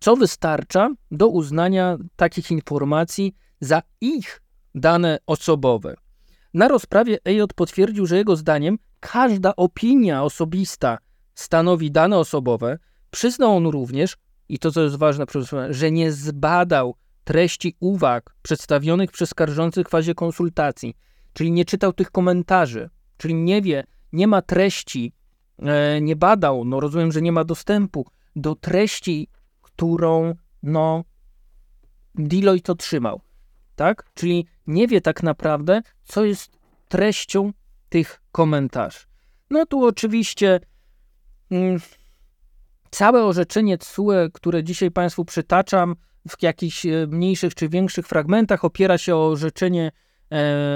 [0.00, 4.42] co wystarcza do uznania takich informacji za ich
[4.74, 5.94] dane osobowe.
[6.54, 10.98] Na rozprawie EJ potwierdził, że jego zdaniem każda opinia osobista
[11.34, 12.78] stanowi dane osobowe,
[13.14, 14.16] Przyznał on również,
[14.48, 15.24] i to co jest ważne,
[15.70, 20.96] że nie zbadał treści uwag przedstawionych przez skarżących w fazie konsultacji,
[21.34, 25.12] czyli nie czytał tych komentarzy, czyli nie wie, nie ma treści,
[25.58, 29.28] e, nie badał, no rozumiem, że nie ma dostępu do treści,
[29.62, 31.04] którą no
[32.14, 33.20] Deloitte otrzymał,
[33.76, 34.10] tak?
[34.14, 37.52] Czyli nie wie tak naprawdę, co jest treścią
[37.88, 38.98] tych komentarzy.
[39.50, 40.60] No tu oczywiście
[41.50, 41.80] mm,
[42.94, 45.96] Całe orzeczenie TSUE, które dzisiaj Państwu przytaczam,
[46.28, 49.92] w jakichś e, mniejszych czy większych fragmentach, opiera się o orzeczenie,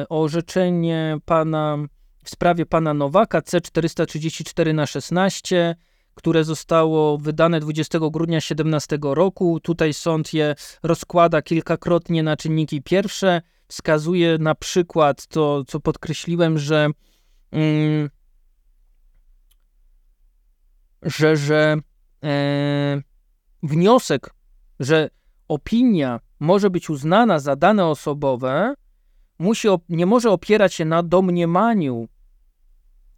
[0.09, 1.79] orzeczenie pana
[2.25, 5.77] w sprawie pana Nowaka C434 na 16,
[6.15, 9.61] które zostało wydane 20 grudnia 2017 roku.
[9.61, 13.43] Tutaj sąd je rozkłada kilkakrotnie na czynniki pierwsze.
[13.69, 16.89] Wskazuje na przykład to, co podkreśliłem, że,
[17.53, 18.11] mm,
[21.03, 21.77] że, że
[22.25, 23.03] e,
[23.63, 24.35] wniosek,
[24.81, 25.11] że
[25.49, 28.75] opinia może być uznana za dane osobowe,
[29.39, 32.09] musi, nie może opierać się na domniemaniu,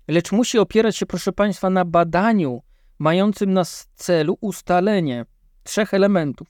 [0.09, 2.63] lecz musi opierać się, proszę Państwa, na badaniu
[2.99, 3.63] mającym na
[3.95, 5.27] celu ustalenie
[5.63, 6.49] trzech elementów.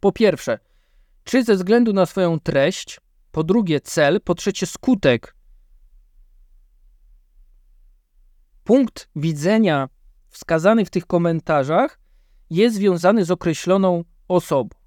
[0.00, 0.58] Po pierwsze,
[1.24, 3.00] czy ze względu na swoją treść,
[3.32, 5.36] po drugie cel, po trzecie skutek.
[8.64, 9.88] Punkt widzenia
[10.28, 12.00] wskazany w tych komentarzach
[12.50, 14.85] jest związany z określoną osobą.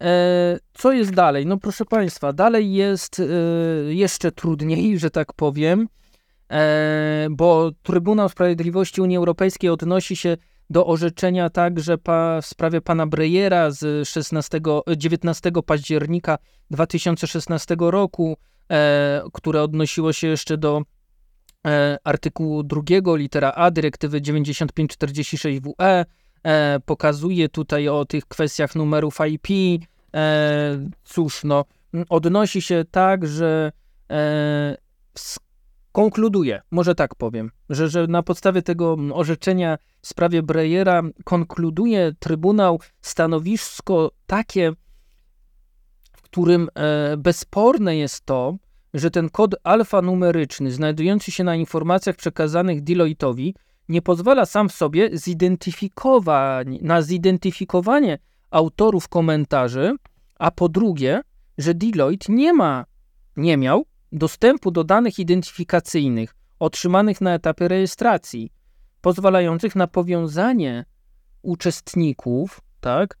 [0.00, 1.46] E, co jest dalej?
[1.46, 3.24] No proszę Państwa, dalej jest e,
[3.94, 5.88] jeszcze trudniej, że tak powiem,
[6.50, 10.36] e, bo Trybunał Sprawiedliwości Unii Europejskiej odnosi się
[10.70, 14.60] do orzeczenia także pa, w sprawie pana Brejera z 16,
[14.96, 16.38] 19 października
[16.70, 18.36] 2016 roku,
[19.32, 20.82] które odnosiło się jeszcze do
[22.04, 22.82] artykułu 2
[23.16, 26.04] litera A dyrektywy 9546 WE.
[26.44, 29.48] E, pokazuje tutaj o tych kwestiach numerów IP.
[30.14, 31.64] E, cóż, no,
[32.08, 33.72] odnosi się tak, że
[34.10, 34.76] e,
[35.92, 42.80] konkluduje, może tak powiem, że, że na podstawie tego orzeczenia w sprawie Breyera konkluduje Trybunał
[43.00, 44.72] stanowisko takie,
[46.16, 48.56] w którym e, bezsporne jest to,
[48.94, 53.52] że ten kod alfanumeryczny znajdujący się na informacjach przekazanych Deloitte'owi
[53.90, 55.10] nie pozwala sam w sobie
[56.80, 58.18] na zidentyfikowanie
[58.50, 59.96] autorów komentarzy,
[60.38, 61.20] a po drugie,
[61.58, 62.84] że Deloitte nie ma,
[63.36, 68.52] nie miał dostępu do danych identyfikacyjnych otrzymanych na etapie rejestracji,
[69.00, 70.84] pozwalających na powiązanie
[71.42, 73.18] uczestników, tak,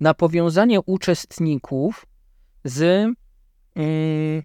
[0.00, 2.06] na powiązanie uczestników
[2.64, 3.08] z,
[3.76, 4.42] yy,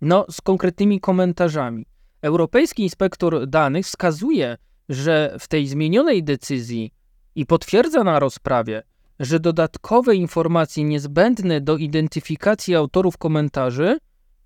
[0.00, 1.86] no, z konkretnymi komentarzami.
[2.22, 4.56] Europejski inspektor danych wskazuje,
[4.88, 6.92] że w tej zmienionej decyzji
[7.34, 8.82] i potwierdza na rozprawie,
[9.20, 13.98] że dodatkowe informacje niezbędne do identyfikacji autorów komentarzy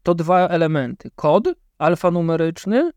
[0.03, 2.91] to dwa elementy: kod alfanumeryczny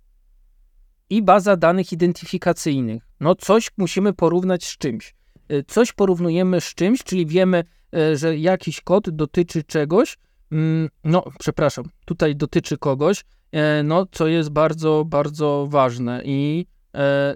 [1.09, 3.03] i baza danych identyfikacyjnych.
[3.19, 5.15] No, coś musimy porównać z czymś.
[5.51, 7.63] Y, coś porównujemy z czymś, czyli wiemy,
[7.95, 10.17] y, że jakiś kod dotyczy czegoś.
[10.51, 16.80] Mm, no, przepraszam, tutaj dotyczy kogoś, e, no, co jest bardzo, bardzo ważne i e,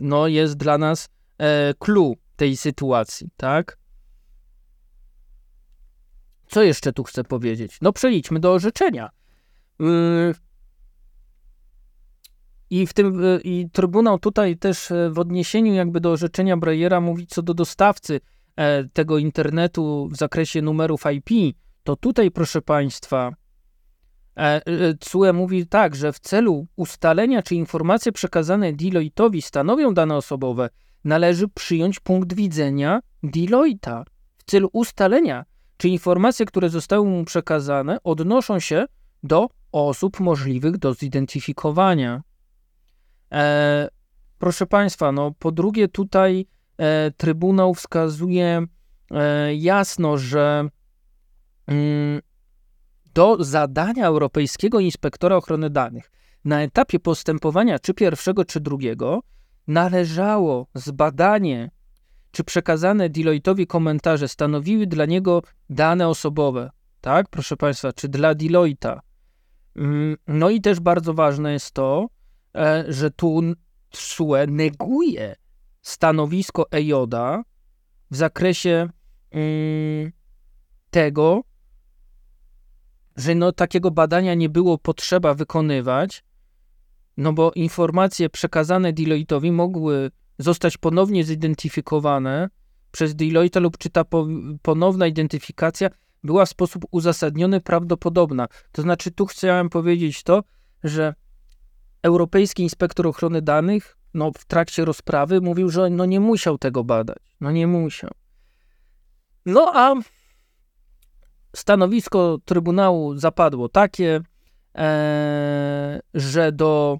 [0.01, 3.77] no, jest dla nas e, clue tej sytuacji, tak?
[6.47, 7.77] Co jeszcze tu chcę powiedzieć?
[7.81, 9.09] No, przejdźmy do orzeczenia.
[9.79, 10.33] Yy,
[12.69, 17.27] I w tym i Trybunał tutaj też e, w odniesieniu jakby do orzeczenia Breyera mówi
[17.27, 18.21] co do dostawcy
[18.55, 23.35] e, tego internetu w zakresie numerów IP, to tutaj proszę Państwa e,
[25.11, 30.69] CUE mówi tak, że w celu ustalenia, czy informacje przekazane Deloitte'owi stanowią dane osobowe,
[31.03, 34.03] należy przyjąć punkt widzenia Deloitte'a.
[34.37, 35.45] W celu ustalenia,
[35.77, 38.85] czy informacje, które zostały mu przekazane, odnoszą się
[39.23, 42.21] do osób możliwych do zidentyfikowania.
[43.31, 43.89] E,
[44.39, 46.45] proszę Państwa, no po drugie tutaj
[46.77, 48.65] e, Trybunał wskazuje
[49.11, 50.69] e, jasno, że
[51.67, 52.21] mm,
[53.15, 56.11] do zadania Europejskiego Inspektora Ochrony Danych
[56.45, 59.19] na etapie postępowania czy pierwszego, czy drugiego
[59.67, 61.71] należało zbadanie,
[62.31, 66.69] czy przekazane Deloitte'owi komentarze stanowiły dla niego dane osobowe.
[67.01, 68.99] Tak, proszę Państwa, czy dla Deloitte'a
[69.75, 72.07] Mm, no i też bardzo ważne jest to,
[72.55, 73.41] e, że tu
[73.89, 75.35] TSUE neguje
[75.81, 77.43] stanowisko EJODA
[78.11, 78.89] w zakresie
[79.31, 80.11] mm,
[80.89, 81.41] tego,
[83.15, 86.23] że no, takiego badania nie było potrzeba wykonywać,
[87.17, 92.49] no bo informacje przekazane Deloitte'owi mogły zostać ponownie zidentyfikowane
[92.91, 94.03] przez Deloitte lub czy ta
[94.61, 95.89] ponowna identyfikacja
[96.23, 98.47] była w sposób uzasadniony prawdopodobna.
[98.71, 100.43] To znaczy, tu chciałem powiedzieć to,
[100.83, 101.13] że
[102.03, 107.17] Europejski Inspektor Ochrony Danych no, w trakcie rozprawy mówił, że no, nie musiał tego badać.
[107.41, 108.11] No nie musiał.
[109.45, 109.95] No a
[111.55, 114.21] stanowisko Trybunału zapadło takie,
[114.75, 116.99] e, że do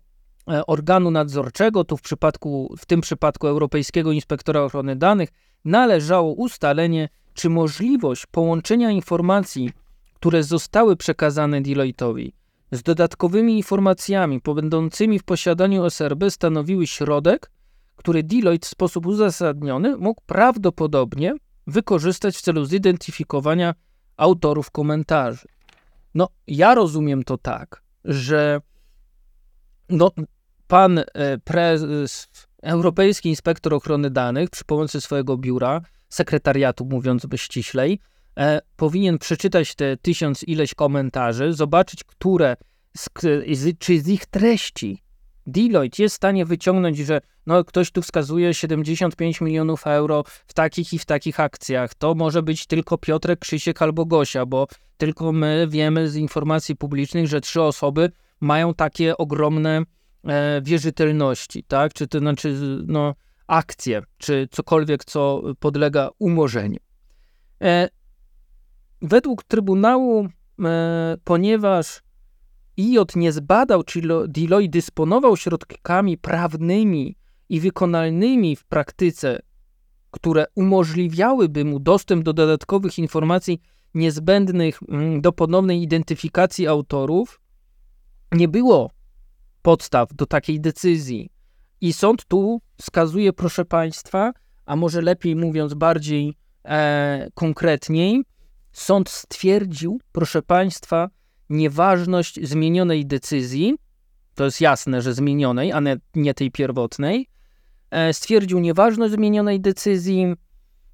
[0.49, 5.29] e, organu nadzorczego, tu w, przypadku, w tym przypadku Europejskiego Inspektora Ochrony Danych,
[5.65, 9.71] należało ustalenie czy możliwość połączenia informacji,
[10.13, 12.31] które zostały przekazane Deloitte'owi,
[12.71, 17.51] z dodatkowymi informacjami będącymi w posiadaniu SRB stanowiły środek,
[17.95, 21.33] który Deloitte w sposób uzasadniony mógł prawdopodobnie
[21.67, 23.75] wykorzystać w celu zidentyfikowania
[24.17, 25.47] autorów komentarzy.
[26.15, 28.61] No, ja rozumiem to tak, że
[29.89, 30.11] no,
[30.67, 32.27] pan e, prezes,
[32.61, 37.99] Europejski Inspektor Ochrony Danych przy pomocy swojego biura sekretariatu, mówiąc by ściślej,
[38.37, 42.55] e, powinien przeczytać te tysiąc ileś komentarzy, zobaczyć, które,
[42.97, 43.09] z,
[43.79, 45.04] czy z ich treści
[45.45, 50.93] Deloitte jest w stanie wyciągnąć, że no, ktoś tu wskazuje 75 milionów euro w takich
[50.93, 51.93] i w takich akcjach.
[51.93, 54.67] To może być tylko Piotrek, Krzysiek albo Gosia, bo
[54.97, 59.81] tylko my wiemy z informacji publicznych, że trzy osoby mają takie ogromne
[60.27, 61.93] e, wierzytelności, tak?
[61.93, 63.15] Czy to znaczy, no,
[63.47, 66.79] akcje, czy cokolwiek, co podlega umorzeniu.
[67.61, 67.89] E,
[69.01, 70.27] według Trybunału,
[70.65, 72.04] e, ponieważ
[72.77, 77.15] IJ nie zbadał, czy Deloitte dysponował środkami prawnymi
[77.49, 79.39] i wykonalnymi w praktyce,
[80.11, 83.61] które umożliwiałyby mu dostęp do dodatkowych informacji
[83.93, 87.41] niezbędnych mm, do ponownej identyfikacji autorów,
[88.31, 88.91] nie było
[89.61, 91.29] podstaw do takiej decyzji.
[91.81, 94.31] I sąd tu wskazuje, proszę Państwa,
[94.65, 98.23] a może lepiej mówiąc bardziej e, konkretniej,
[98.71, 101.09] sąd stwierdził, proszę Państwa,
[101.49, 103.75] nieważność zmienionej decyzji,
[104.35, 105.81] to jest jasne, że zmienionej, a
[106.15, 107.27] nie, tej pierwotnej,
[107.91, 110.35] e, stwierdził nieważność zmienionej decyzji,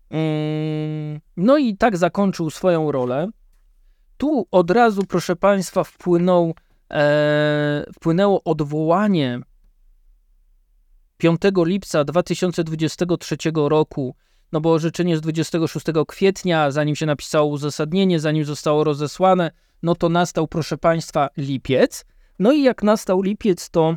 [0.09, 3.27] mm, no i tak zakończył swoją rolę.
[4.17, 6.53] Tu od razu, proszę Państwa, wpłynął,
[6.91, 9.39] e, wpłynęło odwołanie
[11.17, 14.15] 5 lipca 2023 roku,
[14.51, 19.51] no bo orzeczenie z 26 kwietnia, zanim się napisało uzasadnienie, zanim zostało rozesłane,
[19.83, 22.05] no to nastał, proszę Państwa, lipiec.
[22.39, 23.95] No i jak nastał lipiec, to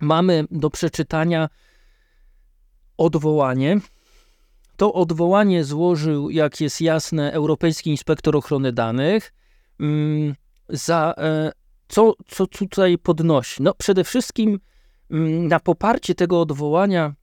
[0.00, 1.48] mamy do przeczytania
[2.96, 3.80] odwołanie.
[4.76, 9.32] To odwołanie złożył, jak jest jasne, Europejski Inspektor Ochrony Danych.
[9.80, 10.34] Mm,
[10.68, 11.52] za e,
[11.88, 13.62] co, co tutaj podnosi?
[13.62, 14.60] No przede wszystkim
[15.10, 17.14] mm, na poparcie tego odwołania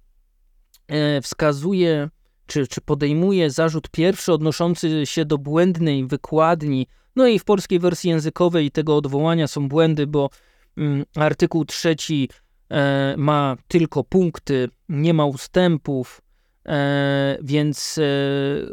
[0.87, 2.09] e, wskazuje,
[2.47, 6.87] czy, czy podejmuje zarzut pierwszy odnoszący się do błędnej wykładni
[7.17, 10.29] no i w polskiej wersji językowej tego odwołania są błędy, bo
[10.77, 12.29] mm, artykuł trzeci
[12.69, 16.21] e, ma tylko punkty, nie ma ustępów,
[16.65, 18.03] e, więc e,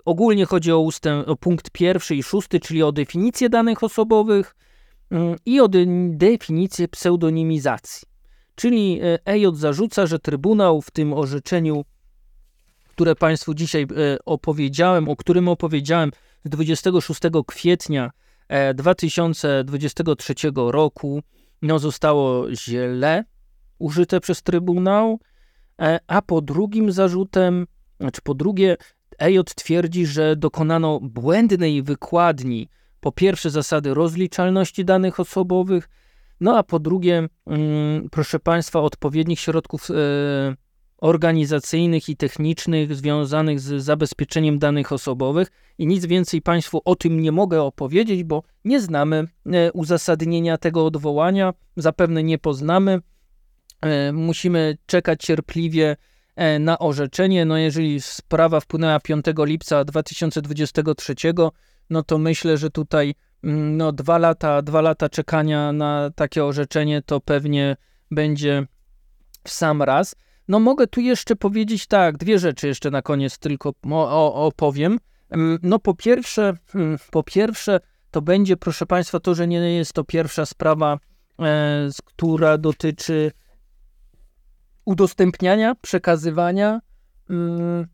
[0.05, 4.55] ogólnie chodzi o, ustęp, o punkt pierwszy i szósty, czyli o definicję danych osobowych
[5.11, 5.79] mm, i o de
[6.09, 8.09] definicję pseudonimizacji.
[8.55, 11.85] Czyli EJ zarzuca, że Trybunał w tym orzeczeniu,
[12.89, 13.87] które Państwu dzisiaj
[14.25, 16.11] opowiedziałem, o którym opowiedziałem
[16.45, 18.11] z 26 kwietnia
[18.75, 21.23] 2023 e, roku
[21.63, 23.25] no, zostało źle
[23.79, 25.21] użyte przez Trybunał,
[25.81, 27.67] e, a po drugim zarzutem,
[28.01, 28.77] znaczy po drugie,
[29.19, 32.69] EJ twierdzi, że dokonano błędnej wykładni
[33.01, 35.89] po pierwsze zasady rozliczalności danych osobowych,
[36.41, 39.95] no a po drugie, mm, proszę Państwa, odpowiednich środków e,
[41.05, 45.49] organizacyjnych i technicznych związanych z zabezpieczeniem danych osobowych
[45.79, 50.87] i nic więcej Państwu o tym nie mogę opowiedzieć, bo nie znamy e, uzasadnienia tego
[50.87, 53.01] odwołania, zapewne nie poznamy.
[53.81, 55.97] E, musimy czekać cierpliwie
[56.37, 57.45] e, na orzeczenie.
[57.45, 61.15] No jeżeli sprawa wpłynęła 5 lipca 2023,
[61.91, 67.03] no to myślę, że tutaj mm, no, dwa lata, dwa lata czekania na takie orzeczenie
[67.03, 67.77] to pewnie
[68.11, 68.67] będzie
[69.45, 70.17] w sam raz.
[70.49, 73.73] No mogę tu jeszcze powiedzieć tak, dwie rzeczy jeszcze na koniec tylko
[74.35, 74.99] opowiem.
[75.63, 77.81] No po pierwsze, hmm, po pierwsze
[78.11, 80.99] to będzie, proszę Państwa, to, że nie jest to pierwsza sprawa,
[81.41, 83.33] e, która dotyczy
[84.85, 86.81] udostępniania, przekazywania
[87.31, 87.87] mm,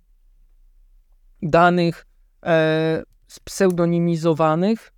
[1.42, 2.07] danych
[2.46, 4.92] e, spseudonimizowanych.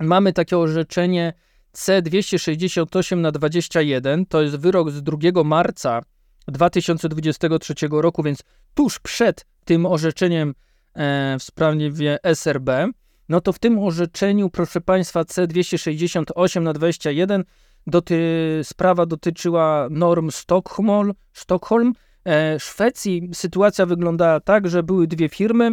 [0.00, 1.32] Mamy takie orzeczenie
[1.76, 6.00] C268 na 21, to jest wyrok z 2 marca
[6.48, 8.42] 2023 roku, więc
[8.74, 10.54] tuż przed tym orzeczeniem
[10.94, 12.88] e, w sprawie SRB,
[13.28, 17.44] no to w tym orzeczeniu, proszę Państwa, C268 na 21
[17.86, 21.12] doty, sprawa dotyczyła norm Stockholm.
[21.32, 21.92] Stockholm.
[22.26, 25.72] E, Szwecji sytuacja wyglądała tak, że były dwie firmy.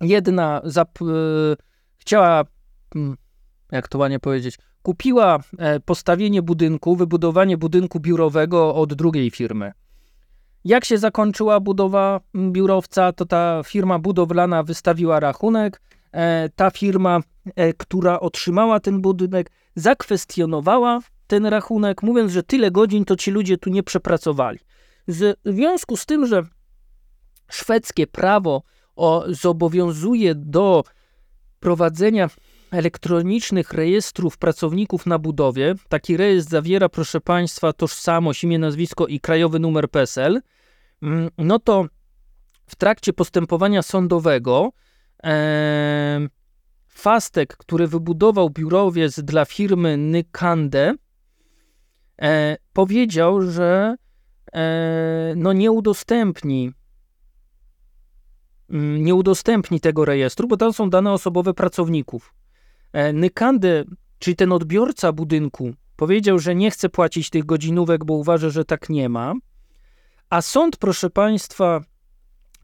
[0.00, 1.04] Jedna zap, e,
[1.98, 2.44] chciała,
[2.94, 3.16] hmm,
[3.72, 9.72] jak to ładnie powiedzieć, kupiła e, postawienie budynku, wybudowanie budynku biurowego od drugiej firmy.
[10.64, 15.80] Jak się zakończyła budowa biurowca, to ta firma budowlana wystawiła rachunek.
[16.12, 17.20] E, ta firma,
[17.56, 23.58] e, która otrzymała ten budynek, zakwestionowała ten rachunek, mówiąc, że tyle godzin to ci ludzie
[23.58, 24.58] tu nie przepracowali.
[25.08, 26.42] W związku z tym, że
[27.50, 28.62] szwedzkie prawo
[28.96, 30.84] o, zobowiązuje do
[31.60, 32.28] prowadzenia
[32.70, 35.74] elektronicznych rejestrów pracowników na budowie.
[35.88, 40.40] Taki rejestr zawiera, proszę Państwa, tożsamość, imię, nazwisko i krajowy numer PESEL.
[41.02, 41.86] Mm, no to
[42.66, 44.70] w trakcie postępowania sądowego
[45.24, 46.28] e,
[46.88, 50.94] Fastek, który wybudował biurowiec dla firmy Nykande,
[52.22, 53.96] e, powiedział, że
[54.52, 56.72] e, no nie udostępni
[58.70, 62.37] mm, nie udostępni tego rejestru, bo tam są dane osobowe pracowników.
[62.92, 63.84] E, Nykandy,
[64.18, 68.88] czyli ten odbiorca budynku, powiedział, że nie chce płacić tych godzinówek, bo uważa, że tak
[68.88, 69.34] nie ma.
[70.30, 71.80] A sąd, proszę Państwa,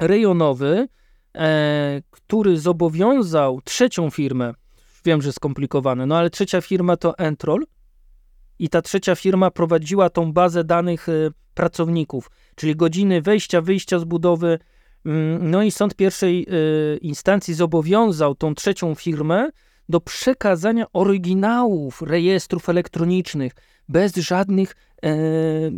[0.01, 0.89] rejonowy
[1.35, 4.55] e, który zobowiązał trzecią firmę,
[5.05, 7.65] wiem, że skomplikowane, no ale trzecia firma to Entrol
[8.59, 11.13] i ta trzecia firma prowadziła tą bazę danych e,
[11.55, 14.59] pracowników, czyli godziny wejścia, wyjścia z budowy.
[15.05, 19.51] Mm, no i sąd pierwszej e, instancji zobowiązał tą trzecią firmę
[19.89, 23.53] do przekazania oryginałów rejestrów elektronicznych
[23.89, 25.09] bez żadnych e,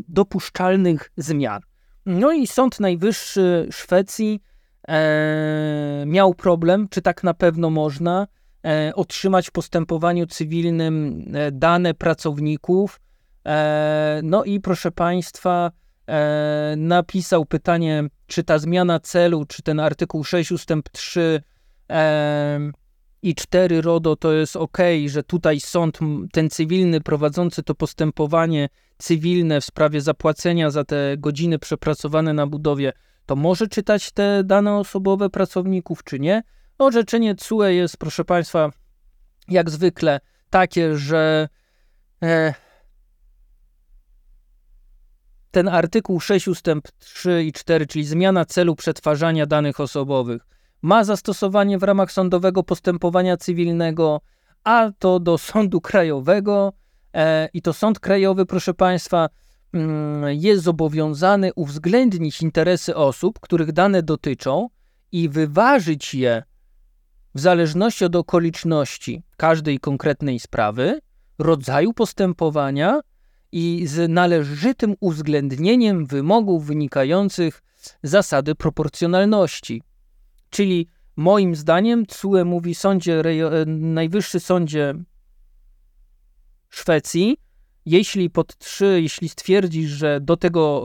[0.08, 1.60] dopuszczalnych zmian.
[2.06, 4.42] No i Sąd Najwyższy Szwecji
[4.88, 8.26] e, miał problem, czy tak na pewno można
[8.64, 13.00] e, otrzymać w postępowaniu cywilnym e, dane pracowników.
[13.46, 15.70] E, no i proszę Państwa,
[16.06, 21.42] e, napisał pytanie, czy ta zmiana celu, czy ten artykuł 6 ustęp 3
[23.22, 25.98] i 4 RODO to jest ok, że tutaj sąd,
[26.32, 32.92] ten cywilny prowadzący to postępowanie cywilne w sprawie zapłacenia za te godziny przepracowane na budowie,
[33.26, 36.42] to może czytać te dane osobowe pracowników, czy nie?
[36.78, 38.70] Orzeczenie CUE jest, proszę Państwa,
[39.48, 41.48] jak zwykle takie, że
[42.22, 42.54] e,
[45.50, 50.46] ten artykuł 6 ustęp 3 i 4, czyli zmiana celu przetwarzania danych osobowych,
[50.86, 54.20] ma zastosowanie w ramach sądowego postępowania cywilnego,
[54.64, 56.72] a to do sądu krajowego.
[57.14, 59.28] E, I to sąd krajowy, proszę Państwa,
[59.72, 64.68] mm, jest zobowiązany uwzględnić interesy osób, których dane dotyczą
[65.12, 66.42] i wyważyć je
[67.34, 71.00] w zależności od okoliczności każdej konkretnej sprawy,
[71.38, 73.00] rodzaju postępowania
[73.52, 77.62] i z należytym uwzględnieniem wymogów wynikających
[78.02, 79.82] z zasady proporcjonalności.
[80.50, 84.94] Czyli moim zdaniem CUE mówi sądzie, e, najwyższy sądzie
[86.70, 87.36] Szwecji,
[87.86, 90.84] jeśli pod trzy, jeśli stwierdzisz, że do tego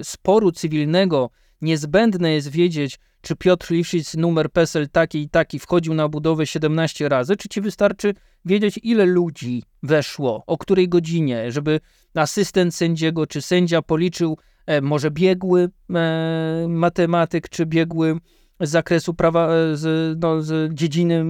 [0.00, 1.30] y, sporu cywilnego
[1.62, 7.08] niezbędne jest wiedzieć, czy Piotr Lifshitz numer PESEL taki i taki wchodził na budowę 17
[7.08, 11.80] razy, czy ci wystarczy wiedzieć, ile ludzi weszło, o której godzinie, żeby
[12.14, 18.16] asystent sędziego czy sędzia policzył, e, może biegły e, matematyk, czy biegły
[18.60, 21.24] z zakresu prawa, e, z, no, z dziedziny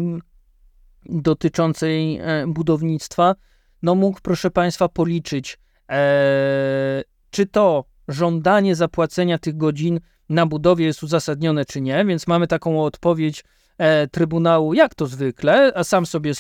[1.07, 3.35] dotyczącej e, budownictwa,
[3.83, 5.59] no mógł, proszę Państwa, policzyć,
[5.91, 12.47] e, czy to żądanie zapłacenia tych godzin na budowie jest uzasadnione, czy nie, więc mamy
[12.47, 13.45] taką odpowiedź
[13.79, 16.33] e, Trybunału, jak to zwykle, a sam sobie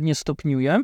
[0.00, 0.80] nie stopniuję.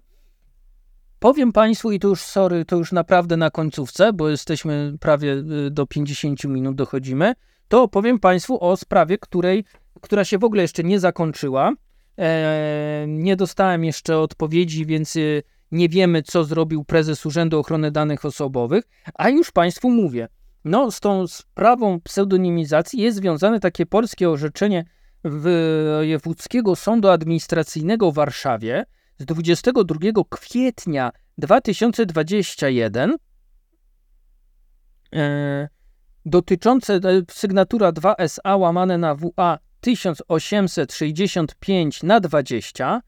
[1.19, 5.71] Powiem Państwu, i to już, sorry, to już naprawdę na końcówce, bo jesteśmy prawie y,
[5.71, 7.35] do 50 minut dochodzimy,
[7.75, 9.64] to opowiem Państwu o sprawie, której,
[10.01, 11.72] która się w ogóle jeszcze nie zakończyła.
[12.18, 18.25] E, nie dostałem jeszcze odpowiedzi, więc y, nie wiemy, co zrobił prezes Urzędu Ochrony Danych
[18.25, 20.29] Osobowych, a już Państwu mówię.
[20.64, 24.85] No, z tą sprawą pseudonimizacji jest związane takie polskie orzeczenie
[25.25, 28.85] Wojewódzkiego Sądu Administracyjnego w Warszawie
[29.18, 29.99] z 22
[30.31, 33.16] kwietnia 2021.
[35.14, 35.74] E,
[36.27, 37.01] dotyczące e,
[37.31, 43.03] sygnatura 2SA łamane na WA 1865 na 20.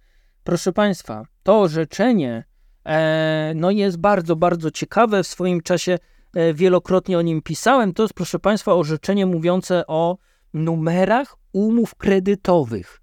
[0.44, 2.44] Proszę Państwa, to orzeczenie
[2.86, 5.22] e, no jest bardzo, bardzo ciekawe.
[5.22, 5.98] W swoim czasie
[6.34, 7.94] e, wielokrotnie o nim pisałem.
[7.94, 10.18] To jest, proszę Państwa, orzeczenie mówiące o
[10.54, 13.00] numerach umów kredytowych.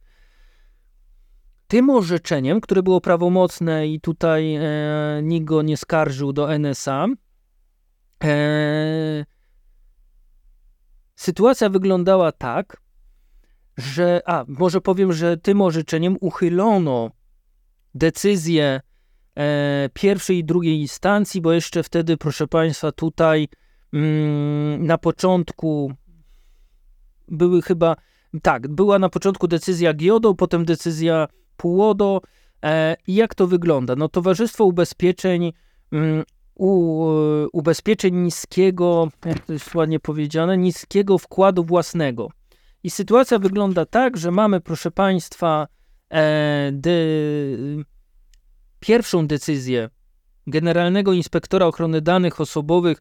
[1.68, 4.62] Tym orzeczeniem, które było prawomocne i tutaj e,
[5.24, 7.08] nikt go nie skarżył do NSA,
[8.24, 9.26] e,
[11.16, 12.82] Sytuacja wyglądała tak,
[13.78, 17.12] że, a może powiem, że tym orzeczeniem uchylono
[17.96, 18.82] decyzję
[19.38, 23.48] e, pierwszej i drugiej instancji, bo jeszcze wtedy, proszę Państwa, tutaj
[23.94, 25.94] mm, na początku
[27.28, 27.96] były chyba,
[28.42, 32.22] tak, była na początku decyzja GIODO, potem decyzja PUODO.
[32.64, 33.96] E, jak to wygląda?
[33.96, 35.54] No, Towarzystwo Ubezpieczeń
[35.92, 36.24] mm,
[36.56, 37.06] u
[37.54, 42.30] ubezpieczeń niskiego, jak to jest ładnie powiedziane, niskiego wkładu własnego.
[42.84, 45.68] I sytuacja wygląda tak, że mamy, proszę Państwa,
[46.10, 46.96] e, de,
[48.80, 49.90] pierwszą decyzję
[50.48, 52.98] Generalnego Inspektora Ochrony Danych Osobowych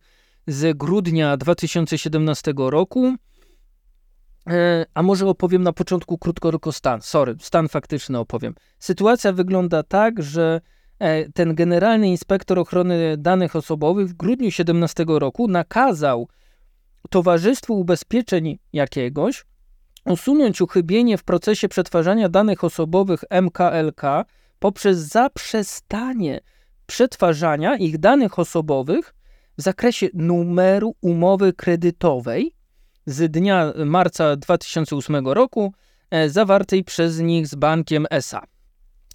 [0.46, 3.14] z grudnia 2017 roku.
[4.46, 7.02] E, a może opowiem na początku krótko tylko stan.
[7.02, 8.54] Sorry, stan faktyczny opowiem.
[8.78, 10.71] Sytuacja wygląda tak, że E,
[11.34, 16.28] ten generalny inspektor ochrony danych osobowych w grudniu 17 roku nakazał
[17.10, 19.44] Towarzystwu Ubezpieczeń jakiegoś
[20.04, 24.02] usunąć uchybienie w procesie przetwarzania danych osobowych MKLK
[24.58, 26.40] poprzez zaprzestanie
[26.86, 29.14] przetwarzania ich danych osobowych
[29.58, 32.54] w zakresie numeru umowy kredytowej
[33.06, 35.72] z dnia marca 2008 roku
[36.10, 38.51] e, zawartej przez nich z bankiem SA.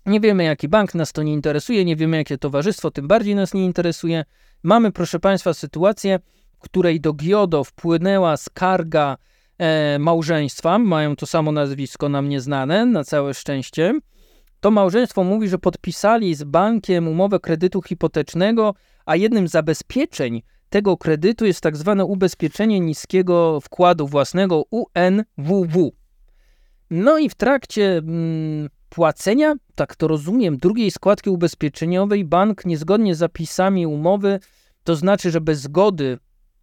[0.08, 3.54] Nie wiemy, jaki bank nas to nie interesuje, nie wiemy, jakie towarzystwo, tym bardziej nas
[3.54, 4.26] nie interesuje.
[4.64, 9.18] Mamy, proszę Państwa, sytuację, w której do GIODO wpłynęła skarga
[9.58, 13.94] e, małżeństwa, mają to samo nazwisko nam nieznane, na całe szczęście.
[14.60, 18.74] To małżeństwo mówi, że podpisali z bankiem umowę kredytu hipotecznego,
[19.06, 25.92] a jednym z zabezpieczeń tego kredytu jest tak zwane ubezpieczenie niskiego wkładu własnego UNWW.
[26.90, 33.18] No i w trakcie mm, płacenia, tak to rozumiem, drugiej składki ubezpieczeniowej bank niezgodnie z
[33.18, 34.40] zapisami umowy,
[34.84, 36.18] to znaczy, że bez zgody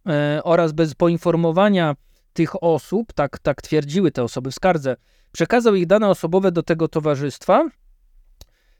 [0.07, 1.95] e, oraz bez poinformowania
[2.33, 4.95] tych osób, tak, tak twierdziły te osoby w skardze,
[5.31, 7.69] przekazał ich dane osobowe do tego towarzystwa.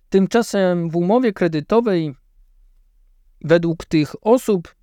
[0.09, 2.15] Tymczasem w umowie kredytowej
[3.41, 4.75] według tych osób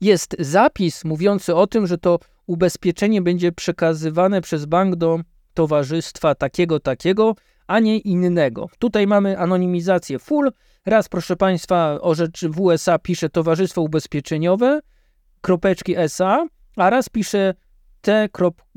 [0.00, 5.20] jest zapis mówiący o tym, że to ubezpieczenie będzie przekazywane przez bank do
[5.54, 7.34] towarzystwa takiego, takiego,
[7.66, 8.68] a nie innego.
[8.78, 10.52] Tutaj mamy anonimizację full.
[10.86, 14.80] Raz, proszę Państwa, o rzeczy w USA pisze Towarzystwo Ubezpieczeniowe,
[15.40, 16.46] kropeczki SA,
[16.76, 17.54] a raz pisze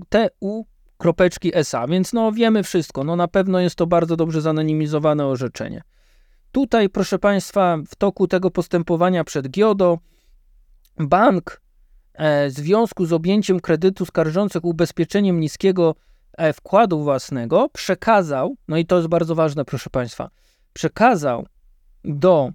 [0.09, 0.65] TU
[0.97, 3.03] kropeczki SA, więc no wiemy wszystko.
[3.03, 5.81] No na pewno jest to bardzo dobrze zanonimizowane orzeczenie.
[6.51, 9.99] Tutaj, proszę Państwa, w toku tego postępowania przed GIODO
[10.97, 11.61] bank
[12.13, 15.95] e, w związku z objęciem kredytu skarżących ubezpieczeniem niskiego
[16.53, 20.29] wkładu własnego przekazał, no i to jest bardzo ważne, proszę Państwa,
[20.73, 21.45] przekazał
[22.03, 22.49] do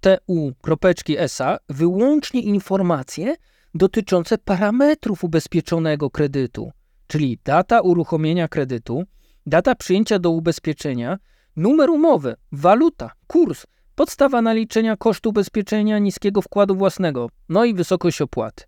[0.00, 3.36] TU kropeczki SA wyłącznie informacje
[3.74, 6.72] dotyczące parametrów ubezpieczonego kredytu,
[7.06, 9.02] czyli data uruchomienia kredytu,
[9.46, 11.18] data przyjęcia do ubezpieczenia,
[11.56, 18.64] numer umowy, waluta, kurs, podstawa naliczenia kosztu ubezpieczenia niskiego wkładu własnego, no i wysokość opłaty.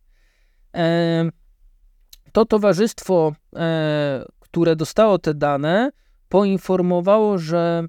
[0.75, 1.31] E,
[2.33, 5.91] to towarzystwo, e, które dostało te dane,
[6.29, 7.85] poinformowało, że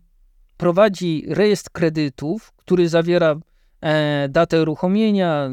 [0.58, 3.36] prowadzi rejestr kredytów, który zawiera
[3.82, 5.52] e, datę uruchomienia, e,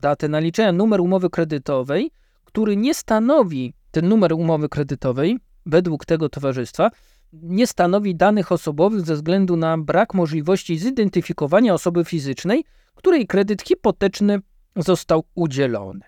[0.00, 2.10] datę naliczenia, numer umowy kredytowej,
[2.44, 6.90] który nie stanowi, ten numer umowy kredytowej, według tego towarzystwa,
[7.32, 12.64] nie stanowi danych osobowych ze względu na brak możliwości zidentyfikowania osoby fizycznej,
[12.94, 14.40] której kredyt hipoteczny
[14.76, 16.00] został udzielony.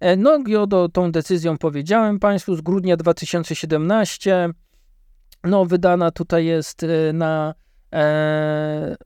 [0.00, 4.48] E, no, Giodo tą decyzją powiedziałem Państwu z grudnia 2017.
[5.44, 7.54] No, wydana tutaj jest e, na
[7.92, 8.96] e,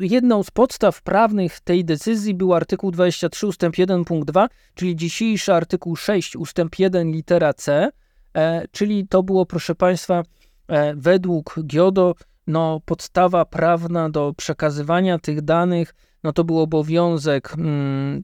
[0.00, 5.54] jedną z podstaw prawnych tej decyzji był artykuł 23 ustęp 1 punkt 2, czyli dzisiejszy
[5.54, 7.90] artykuł 6 ustęp 1 litera C,
[8.34, 10.22] e, czyli to było, proszę Państwa,
[10.68, 12.14] e, według GIODO
[12.46, 18.22] no, podstawa prawna do przekazywania tych danych, no to był obowiązek mm,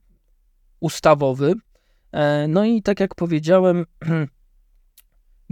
[0.81, 1.55] ustawowy.
[2.17, 3.87] E, no i tak jak powiedziałem,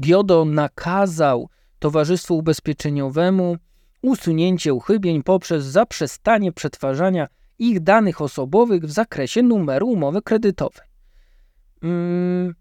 [0.00, 1.48] GIODO nakazał
[1.78, 3.56] Towarzystwu Ubezpieczeniowemu
[4.02, 7.26] usunięcie uchybień poprzez zaprzestanie przetwarzania
[7.58, 10.86] ich danych osobowych w zakresie numeru umowy kredytowej.
[11.82, 12.54] Mm,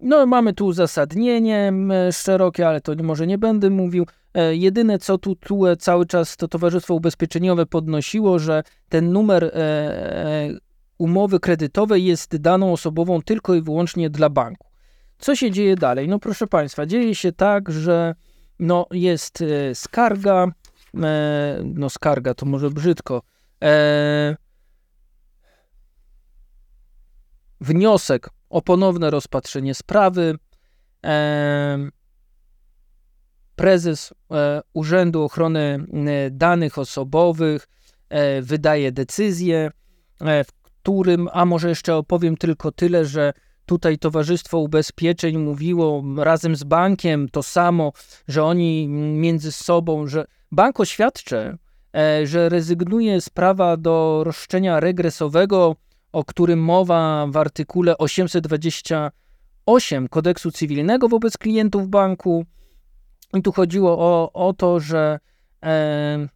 [0.00, 1.72] no, mamy tu uzasadnienie
[2.12, 4.06] szerokie, ale to może nie będę mówił.
[4.34, 9.52] E, jedyne, co tu, tu cały czas to Towarzystwo Ubezpieczeniowe podnosiło, że ten numer e,
[9.54, 10.65] e,
[10.98, 14.68] umowy kredytowej jest daną osobową tylko i wyłącznie dla banku.
[15.18, 16.08] Co się dzieje dalej?
[16.08, 18.14] No proszę Państwa, dzieje się tak, że
[18.58, 19.44] no, jest
[19.74, 20.46] skarga,
[21.02, 23.22] e, no skarga to może brzydko,
[23.64, 24.36] e,
[27.60, 30.38] wniosek o ponowne rozpatrzenie sprawy.
[31.04, 31.90] E,
[33.56, 35.86] prezes e, Urzędu Ochrony
[36.30, 37.68] Danych Osobowych
[38.08, 39.70] e, wydaje decyzję,
[40.20, 40.52] e, w
[40.86, 43.32] którym, a może jeszcze opowiem tylko tyle, że
[43.66, 47.92] tutaj Towarzystwo Ubezpieczeń mówiło razem z bankiem to samo,
[48.28, 51.58] że oni między sobą, że bank oświadczy,
[51.96, 55.76] e, że rezygnuje z prawa do roszczenia regresowego,
[56.12, 62.44] o którym mowa w artykule 828 kodeksu cywilnego wobec klientów banku.
[63.34, 65.18] I tu chodziło o, o to, że,
[65.64, 66.28] e,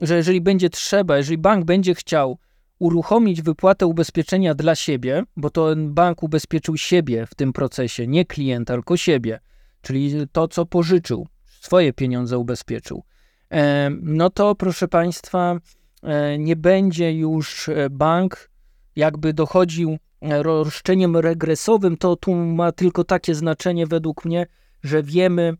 [0.00, 2.38] że jeżeli będzie trzeba, jeżeli bank będzie chciał
[2.80, 8.74] uruchomić wypłatę ubezpieczenia dla siebie, bo to bank ubezpieczył siebie w tym procesie, nie klienta,
[8.74, 9.40] tylko siebie,
[9.82, 11.26] czyli to, co pożyczył,
[11.60, 13.04] swoje pieniądze ubezpieczył,
[13.52, 15.56] e, no to proszę Państwa,
[16.02, 18.50] e, nie będzie już e, bank
[18.96, 24.46] jakby dochodził roszczeniem regresowym, to tu ma tylko takie znaczenie według mnie,
[24.82, 25.54] że wiemy,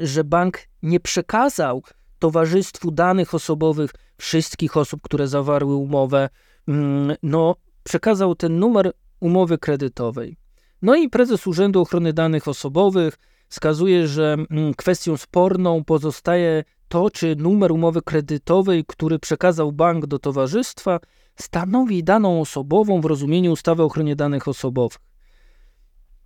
[0.00, 1.82] że bank nie przekazał
[2.18, 6.28] towarzystwu danych osobowych wszystkich osób, które zawarły umowę,
[6.68, 10.36] mm, no, przekazał ten numer umowy kredytowej.
[10.82, 17.36] No i prezes Urzędu Ochrony Danych Osobowych wskazuje, że mm, kwestią sporną pozostaje to, czy
[17.36, 21.00] numer umowy kredytowej, który przekazał bank do towarzystwa,
[21.36, 24.98] stanowi daną osobową w rozumieniu ustawy o ochronie danych osobowych.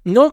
[0.05, 0.31] No,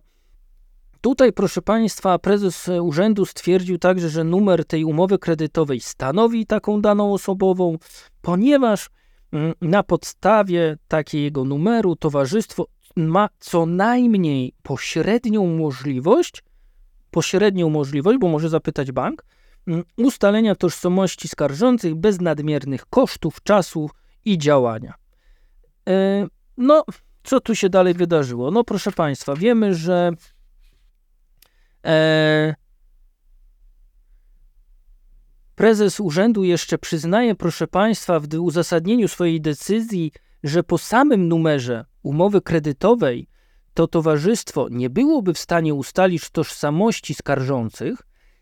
[1.01, 7.13] tutaj, proszę Państwa, prezes urzędu stwierdził także, że numer tej umowy kredytowej stanowi taką daną
[7.13, 7.77] osobową,
[8.21, 8.89] ponieważ
[9.31, 16.43] mm, na podstawie takiego numeru towarzystwo ma co najmniej pośrednią możliwość,
[17.11, 19.25] pośrednią możliwość, bo może zapytać bank,
[19.67, 23.89] mm, ustalenia tożsamości skarżących bez nadmiernych kosztów, czasu
[24.25, 24.93] i działania.
[25.89, 26.27] E,
[26.57, 26.83] no,
[27.23, 28.51] co tu się dalej wydarzyło?
[28.51, 30.11] No, proszę Państwa, wiemy, że
[31.85, 32.55] e,
[35.55, 40.11] prezes urzędu jeszcze przyznaje, proszę Państwa, w uzasadnieniu swojej decyzji,
[40.43, 43.27] że po samym numerze umowy kredytowej
[43.73, 47.99] to towarzystwo nie byłoby w stanie ustalić tożsamości skarżących,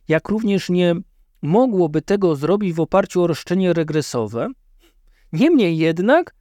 [0.07, 0.95] jak również nie
[1.41, 4.47] mogłoby tego zrobić w oparciu o roszczenie regresowe.
[5.33, 6.35] Niemniej jednak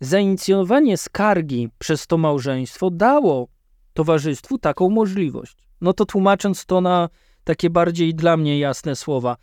[0.00, 3.48] zainicjowanie skargi przez to małżeństwo dało
[3.96, 5.56] towarzystwu taką możliwość.
[5.80, 7.08] No to tłumacząc to na
[7.44, 9.36] takie bardziej dla mnie jasne słowa.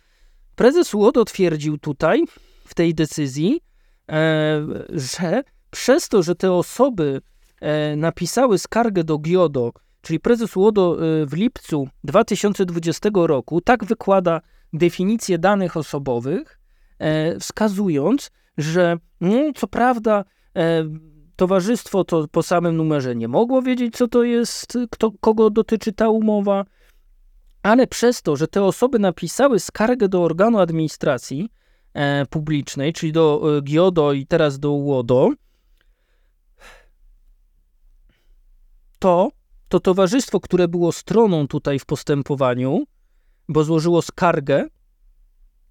[0.56, 2.24] Prezes UODO twierdził tutaj,
[2.64, 3.60] w tej decyzji,
[4.10, 7.20] e, że przez to, że te osoby
[7.60, 14.40] e, napisały skargę do GIODO, czyli prezes UODO e, w lipcu 2020 roku, tak wykłada
[14.72, 16.60] definicję danych osobowych,
[16.98, 20.24] e, wskazując, że no, co prawda
[20.56, 20.84] e,
[21.36, 26.08] towarzystwo to po samym numerze nie mogło wiedzieć, co to jest, kto, kogo dotyczy ta
[26.08, 26.64] umowa,
[27.62, 31.48] ale przez to, że te osoby napisały skargę do organu administracji
[31.94, 35.30] e, publicznej, czyli do e, GIODO i teraz do UODO,
[38.98, 39.30] to
[39.68, 42.84] to towarzystwo, które było stroną tutaj w postępowaniu,
[43.48, 44.66] bo złożyło skargę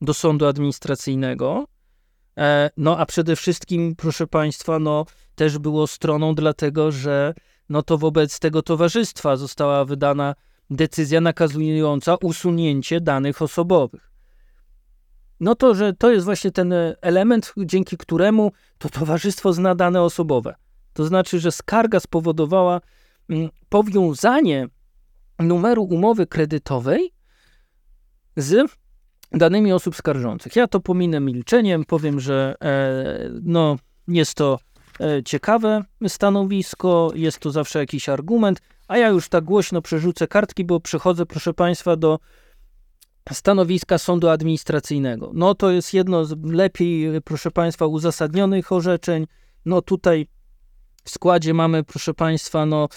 [0.01, 1.65] do sądu administracyjnego,
[2.77, 5.05] no a przede wszystkim, proszę Państwa, no
[5.35, 7.33] też było stroną dlatego, że
[7.69, 10.35] no to wobec tego towarzystwa została wydana
[10.69, 14.11] decyzja nakazująca usunięcie danych osobowych.
[15.39, 20.55] No to, że to jest właśnie ten element, dzięki któremu to towarzystwo zna dane osobowe.
[20.93, 22.81] To znaczy, że skarga spowodowała
[23.29, 24.67] mm, powiązanie
[25.39, 27.13] numeru umowy kredytowej
[28.37, 28.71] z
[29.33, 30.55] danymi osób skarżących.
[30.55, 33.75] Ja to pominę milczeniem, powiem, że e, no,
[34.07, 34.59] jest to
[34.99, 40.65] e, ciekawe stanowisko, jest to zawsze jakiś argument, a ja już tak głośno przerzucę kartki,
[40.65, 42.19] bo przechodzę, proszę Państwa, do
[43.31, 45.31] stanowiska sądu administracyjnego.
[45.33, 49.27] No to jest jedno z lepiej, proszę Państwa, uzasadnionych orzeczeń.
[49.65, 50.27] No tutaj
[51.03, 52.89] w składzie mamy, proszę Państwa, no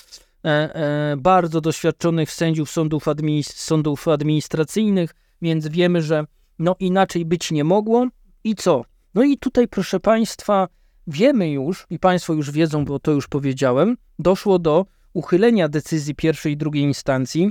[0.45, 6.25] e, e, bardzo doświadczonych sędziów sądów, administ sądów administracyjnych, więc wiemy, że
[6.59, 8.07] no inaczej być nie mogło.
[8.45, 8.85] I co?
[9.15, 10.69] No i tutaj, proszę Państwa,
[11.07, 16.53] wiemy już, i Państwo już wiedzą, bo to już powiedziałem, doszło do uchylenia decyzji pierwszej
[16.53, 17.51] i drugiej instancji.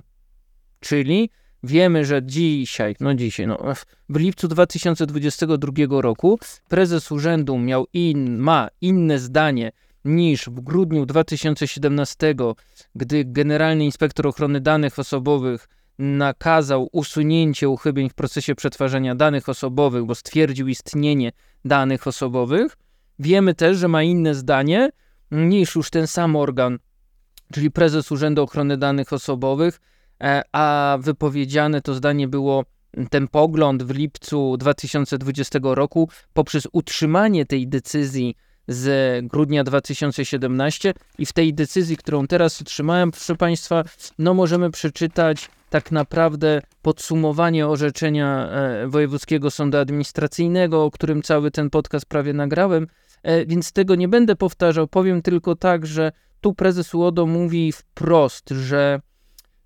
[0.79, 1.29] Czyli
[1.63, 3.57] wiemy, że dzisiaj, no dzisiaj, no,
[4.09, 9.71] w lipcu 2022 roku prezes urzędu miał in, ma inne zdanie
[10.05, 12.35] niż w grudniu 2017,
[12.95, 15.67] gdy Generalny Inspektor Ochrony Danych Osobowych
[15.99, 21.31] nakazał usunięcie uchybień w procesie przetwarzania danych osobowych, bo stwierdził istnienie
[21.65, 22.77] danych osobowych.
[23.19, 24.89] Wiemy też, że ma inne zdanie
[25.31, 26.79] niż już ten sam organ,
[27.53, 29.81] czyli prezes Urzędu Ochrony Danych Osobowych,
[30.23, 32.65] e, a wypowiedziane to zdanie było
[33.09, 38.35] ten pogląd w lipcu 2020 roku poprzez utrzymanie tej decyzji
[38.67, 43.83] z grudnia 2017 i w tej decyzji, którą teraz otrzymałem, proszę Państwa,
[44.19, 51.69] no możemy przeczytać tak naprawdę podsumowanie orzeczenia e, Wojewódzkiego Sądu Administracyjnego, o którym cały ten
[51.69, 52.87] podcast prawie nagrałem,
[53.23, 54.87] e, więc tego nie będę powtarzał.
[54.87, 56.11] Powiem tylko tak, że
[56.41, 59.01] tu prezes UODO mówi wprost, że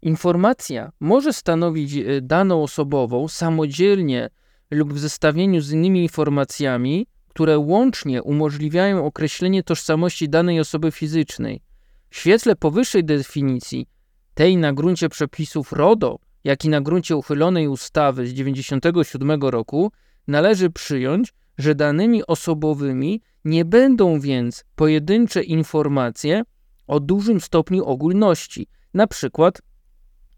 [0.02, 4.30] informacja może stanowić e, daną osobową samodzielnie
[4.72, 7.08] lub w zestawieniu z innymi informacjami,
[7.40, 11.62] które łącznie umożliwiają określenie tożsamości danej osoby fizycznej.
[12.10, 13.88] W świetle powyższej definicji,
[14.34, 19.92] tej na gruncie przepisów RODO, jak i na gruncie uchylonej ustawy z 1997 roku,
[20.28, 26.44] należy przyjąć, że danymi osobowymi nie będą więc pojedyncze informacje
[26.88, 29.62] o dużym stopniu ogólności, na przykład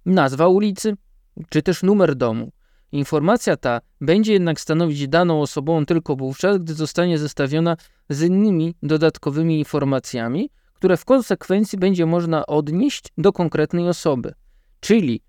[0.06, 0.94] nazwa ulicy
[1.50, 2.52] czy też numer domu.
[2.92, 7.78] Informacja ta będzie jednak stanowić daną osobową tylko wówczas, gdy zostanie zestawiona
[8.10, 14.34] z innymi dodatkowymi informacjami, które w konsekwencji będzie można odnieść do konkretnej osoby.
[14.80, 15.22] Czyli,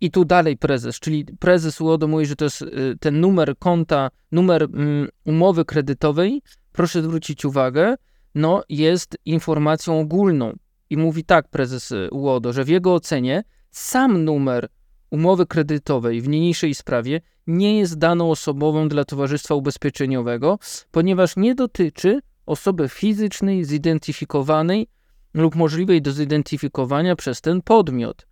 [0.00, 4.10] i tu dalej prezes, czyli prezes UODO mówi, że to jest y, ten numer konta,
[4.32, 6.42] numer um, umowy kredytowej,
[6.72, 7.94] proszę zwrócić uwagę,
[8.34, 10.52] no jest informacją ogólną.
[10.90, 14.68] I mówi tak prezes y, UODO, że w jego ocenie sam numer
[15.12, 20.58] umowy kredytowej w niniejszej sprawie nie jest daną osobową dla towarzystwa ubezpieczeniowego,
[20.90, 24.86] ponieważ nie dotyczy osoby fizycznej zidentyfikowanej
[25.34, 28.26] lub możliwej do zidentyfikowania przez ten podmiot.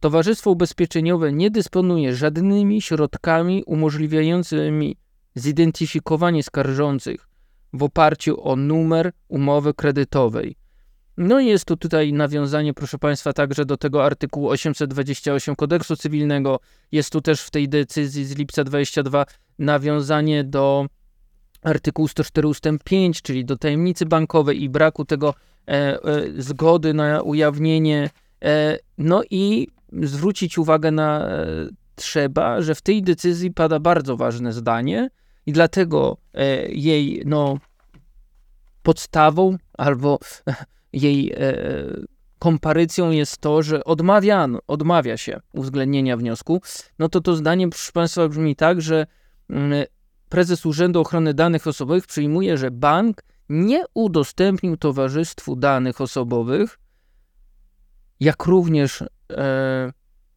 [0.00, 4.96] Towarzystwo ubezpieczeniowe nie dysponuje żadnymi środkami umożliwiającymi
[5.34, 7.28] zidentyfikowanie skarżących
[7.72, 10.56] w oparciu o numer umowy kredytowej.
[11.16, 16.60] No i jest tu tutaj nawiązanie, proszę Państwa, także do tego artykułu 828 kodeksu cywilnego.
[16.92, 19.26] Jest tu też w tej decyzji z lipca 22
[19.58, 20.86] nawiązanie do
[21.62, 22.64] artykułu 104 ust.
[22.84, 25.34] 5, czyli do tajemnicy bankowej i braku tego
[25.68, 25.98] e, e,
[26.38, 28.10] zgody na ujawnienie.
[28.44, 29.68] E, no i
[30.02, 31.46] zwrócić uwagę na e,
[31.94, 35.08] trzeba, że w tej decyzji pada bardzo ważne zdanie
[35.46, 37.58] i dlatego e, jej no,
[38.82, 40.18] podstawą albo
[40.94, 41.36] jej e,
[42.38, 46.60] komparycją jest to, że odmawiano, odmawia się uwzględnienia wniosku,
[46.98, 49.06] no to to zdanie, proszę Państwa, brzmi tak, że
[49.50, 49.84] mm,
[50.28, 56.78] prezes Urzędu Ochrony Danych Osobowych przyjmuje, że bank nie udostępnił towarzystwu danych osobowych,
[58.20, 59.06] jak również e,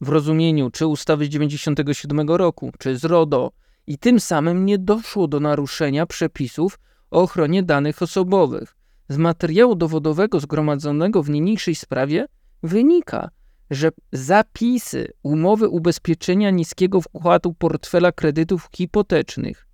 [0.01, 3.51] w rozumieniu czy ustawy z 97 roku, czy z RODO,
[3.87, 6.79] i tym samym nie doszło do naruszenia przepisów
[7.11, 8.76] o ochronie danych osobowych.
[9.09, 12.25] Z materiału dowodowego zgromadzonego w niniejszej sprawie
[12.63, 13.29] wynika,
[13.69, 19.67] że zapisy umowy ubezpieczenia niskiego wkładu portfela kredytów hipotecznych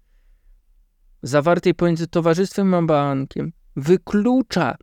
[1.24, 4.76] zawartej pomiędzy towarzystwem a bankiem wyklucza,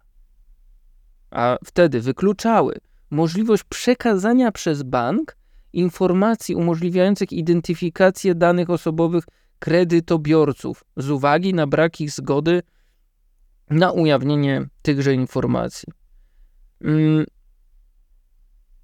[1.31, 2.75] a wtedy wykluczały
[3.11, 5.37] możliwość przekazania przez bank
[5.73, 9.25] informacji umożliwiających identyfikację danych osobowych
[9.59, 12.63] kredytobiorców z uwagi na brak ich zgody
[13.71, 15.89] na ujawnienie tychże informacji.
[16.81, 17.25] Mm.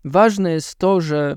[0.05, 1.37] Ważne jest to, że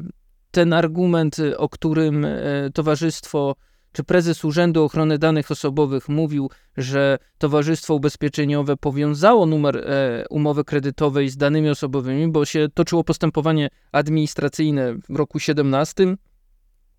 [0.51, 2.39] ten argument, o którym e,
[2.73, 3.55] towarzystwo
[3.91, 11.29] czy prezes Urzędu Ochrony Danych Osobowych mówił, że Towarzystwo Ubezpieczeniowe powiązało numer e, umowy kredytowej
[11.29, 16.15] z danymi osobowymi, bo się toczyło postępowanie administracyjne w roku 17,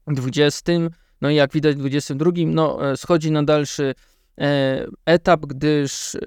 [0.06, 0.72] 20,
[1.20, 3.94] no i jak widać w 22, no, e, schodzi na dalszy
[5.06, 6.18] etap, gdyż e,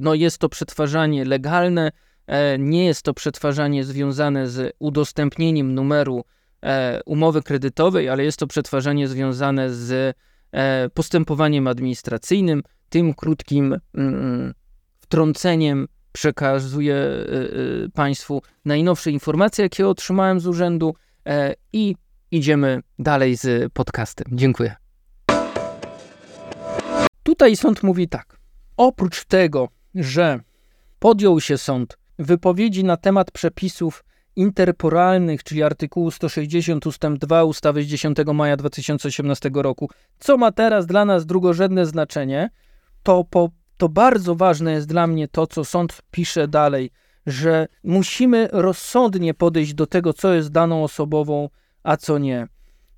[0.00, 1.92] no, jest to przetwarzanie legalne,
[2.26, 6.24] e, nie jest to przetwarzanie związane z udostępnieniem numeru
[6.62, 10.16] e, umowy kredytowej, ale jest to przetwarzanie związane z
[10.52, 12.62] e, postępowaniem administracyjnym.
[12.88, 14.54] Tym krótkim mm,
[15.00, 17.26] wtrąceniem przekazuję e,
[17.84, 20.94] e, Państwu najnowsze informacje, jakie otrzymałem z urzędu
[21.26, 21.94] e, i
[22.30, 24.26] idziemy dalej z podcastem.
[24.32, 24.89] Dziękuję.
[27.22, 28.40] Tutaj sąd mówi tak.
[28.76, 30.40] Oprócz tego, że
[30.98, 34.04] podjął się sąd wypowiedzi na temat przepisów
[34.36, 37.02] interporalnych, czyli artykułu 160 ust.
[37.18, 42.50] 2 ustawy z 10 maja 2018 roku, co ma teraz dla nas drugorzędne znaczenie,
[43.02, 46.90] to, po, to bardzo ważne jest dla mnie to, co sąd pisze dalej,
[47.26, 51.48] że musimy rozsądnie podejść do tego, co jest daną osobową,
[51.82, 52.46] a co nie.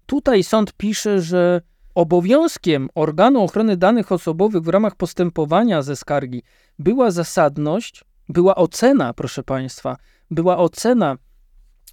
[0.07, 1.61] Tutaj sąd pisze, że
[1.95, 6.43] obowiązkiem organu ochrony danych osobowych w ramach postępowania ze skargi
[6.79, 9.97] była zasadność, była ocena, proszę Państwa,
[10.31, 11.17] była ocena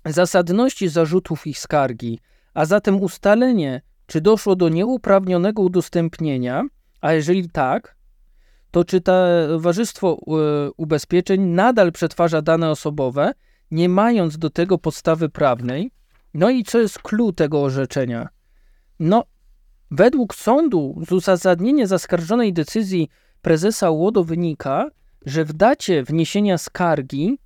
[0.06, 2.20] zasadności zarzutów ich skargi,
[2.54, 6.64] a zatem ustalenie, czy doszło do nieuprawnionego udostępnienia,
[7.02, 7.96] a jeżeli tak,
[8.72, 13.32] to czy towarzystwo e, ubezpieczeń nadal przetwarza dane osobowe,
[13.72, 15.92] nie mając do tego podstawy prawnej.
[16.34, 18.30] No i co jest clue tego orzeczenia?
[19.00, 19.24] No,
[19.92, 23.10] według sądu z uzasadnienia zaskarżonej decyzji
[23.42, 24.90] prezesa UODO wynika,
[25.26, 27.38] że w dacie wniesienia skargi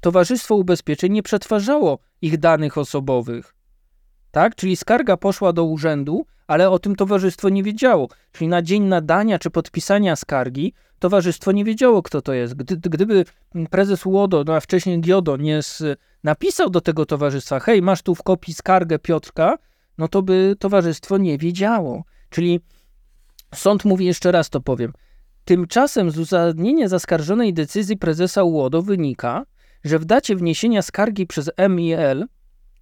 [0.00, 3.54] Towarzystwo Ubezpieczeń nie przetwarzało ich danych osobowych.
[4.30, 4.54] Tak?
[4.54, 8.08] Czyli skarga poszła do urzędu, ale o tym towarzystwo nie wiedziało.
[8.32, 12.54] Czyli na dzień nadania czy podpisania skargi towarzystwo nie wiedziało, kto to jest.
[12.54, 13.24] Gdy, gdyby
[13.70, 15.82] prezes UODO, no a wcześniej GIODO, nie z,
[16.24, 19.58] napisał do tego towarzystwa, hej, masz tu w kopii skargę Piotrka,
[19.98, 22.04] no to by towarzystwo nie wiedziało.
[22.30, 22.60] Czyli
[23.54, 24.92] sąd mówi, jeszcze raz to powiem,
[25.44, 29.44] tymczasem z uzasadnienia zaskarżonej decyzji prezesa UODO wynika,
[29.84, 32.26] że w dacie wniesienia skargi przez MIL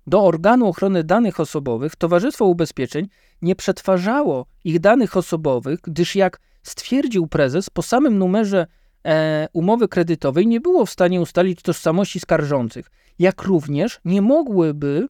[0.07, 3.09] do organu ochrony danych osobowych Towarzystwo Ubezpieczeń
[3.43, 8.67] nie przetwarzało ich danych osobowych, gdyż jak stwierdził prezes, po samym numerze
[9.05, 15.09] e, umowy kredytowej nie było w stanie ustalić tożsamości skarżących, jak również nie mogłyby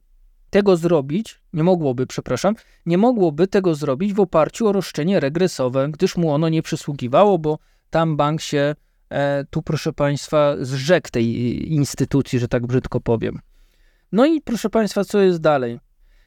[0.51, 2.55] tego zrobić, nie mogłoby, przepraszam,
[2.87, 7.59] nie mogłoby tego zrobić w oparciu o roszczenie regresowe, gdyż mu ono nie przysługiwało, bo
[7.91, 8.75] tam bank się
[9.11, 13.39] e, tu, proszę Państwa, zrzekł tej instytucji, że tak brzydko powiem.
[14.13, 15.81] No i proszę Państwa, co jest dalej?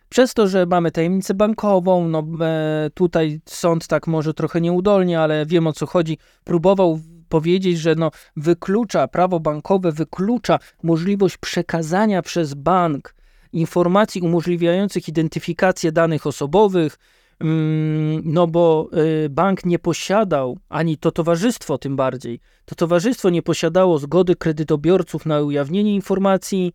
[0.10, 5.46] Przez to, że mamy tajemnicę bankową, no e, tutaj sąd tak może trochę nieudolnie, ale
[5.46, 7.00] wiem o co chodzi, próbował
[7.30, 13.16] powiedzieć, że no, wyklucza, prawo bankowe wyklucza możliwość przekazania przez bank
[13.54, 16.98] informacji umożliwiających identyfikację danych osobowych,
[17.40, 18.90] mm, no bo
[19.26, 25.26] y, bank nie posiadał, ani to towarzystwo tym bardziej, to towarzystwo nie posiadało zgody kredytobiorców
[25.26, 26.74] na ujawnienie informacji,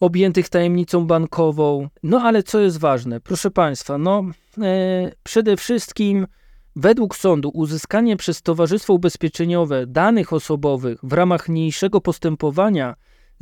[0.00, 1.88] objętych tajemnicą bankową.
[2.02, 4.24] No ale co jest ważne, proszę Państwa, no
[4.62, 6.26] e, przede wszystkim
[6.76, 12.94] według sądu uzyskanie przez Towarzystwo Ubezpieczeniowe danych osobowych w ramach mniejszego postępowania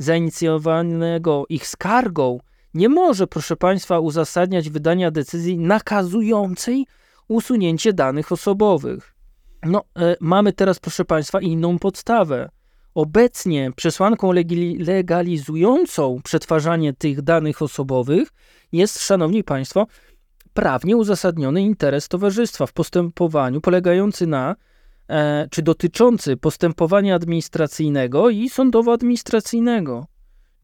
[0.03, 2.39] zainicjowanego ich skargą
[2.73, 6.85] nie może, proszę Państwa, uzasadniać wydania decyzji nakazującej
[7.27, 9.15] usunięcie danych osobowych.
[9.63, 12.49] No, e, mamy teraz, proszę Państwa, inną podstawę.
[12.95, 14.31] Obecnie przesłanką
[14.79, 18.29] legalizującą przetwarzanie tych danych osobowych
[18.71, 19.87] jest, szanowni państwo,
[20.53, 24.55] prawnie uzasadniony interes towarzystwa w postępowaniu polegający na,
[25.51, 30.03] czy dotyczący postępowania administracyjnego i sądowo-administracyjnego.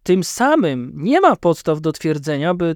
[0.03, 2.75] Tym samym nie ma podstaw do twierdzenia, by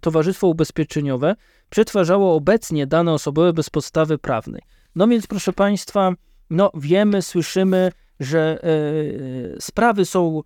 [0.00, 1.36] Towarzystwo Ubezpieczeniowe
[1.70, 4.62] przetwarzało obecnie dane osobowe bez podstawy prawnej.
[4.94, 6.12] No więc, proszę Państwa,
[6.50, 10.42] no wiemy, słyszymy, że e, sprawy są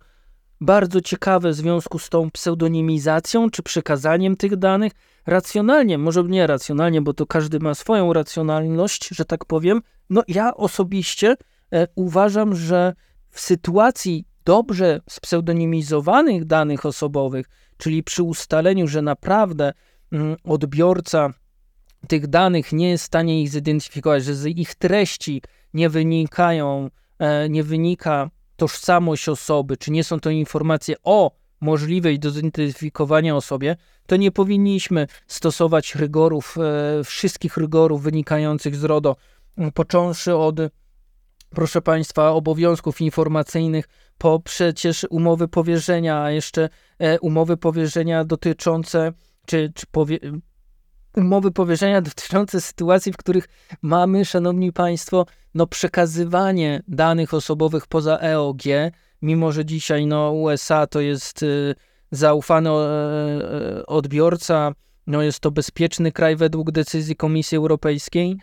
[0.61, 4.93] bardzo ciekawe w związku z tą pseudonimizacją czy przekazaniem tych danych.
[5.25, 9.81] Racjonalnie, może nie racjonalnie, bo to każdy ma swoją racjonalność, że tak powiem.
[10.11, 11.35] No ja osobiście
[11.73, 12.93] e, uważam, że
[13.29, 17.45] w sytuacji dobrze spseudonimizowanych danych osobowych,
[17.77, 19.73] czyli przy ustaleniu, że naprawdę
[20.11, 21.33] mm, odbiorca
[22.07, 25.41] tych danych nie jest w stanie ich zidentyfikować, że z ich treści
[25.73, 26.89] nie wynikają
[27.21, 31.31] E, nie wynika tożsamość osoby, czy nie są to informacje o
[31.61, 33.75] możliwej do zidentyfikowania osobie,
[34.07, 39.15] to nie powinniśmy stosować rygorów, e, wszystkich rygorów wynikających z RODO,
[39.73, 40.55] począwszy od,
[41.49, 43.87] proszę Państwa, obowiązków informacyjnych,
[44.17, 49.13] po przecież umowy powierzenia, a jeszcze e, umowy powierzenia dotyczące,
[49.45, 50.19] czy, czy powie,
[51.15, 53.47] umowy powierzenia dotyczące sytuacji, w których
[53.81, 58.63] mamy, szanowni państwo, no przekazywanie danych osobowych poza EOG,
[59.21, 61.75] mimo że dzisiaj no USA to jest y,
[62.11, 64.71] zaufany y, odbiorca,
[65.07, 68.37] no jest to bezpieczny kraj według decyzji Komisji Europejskiej.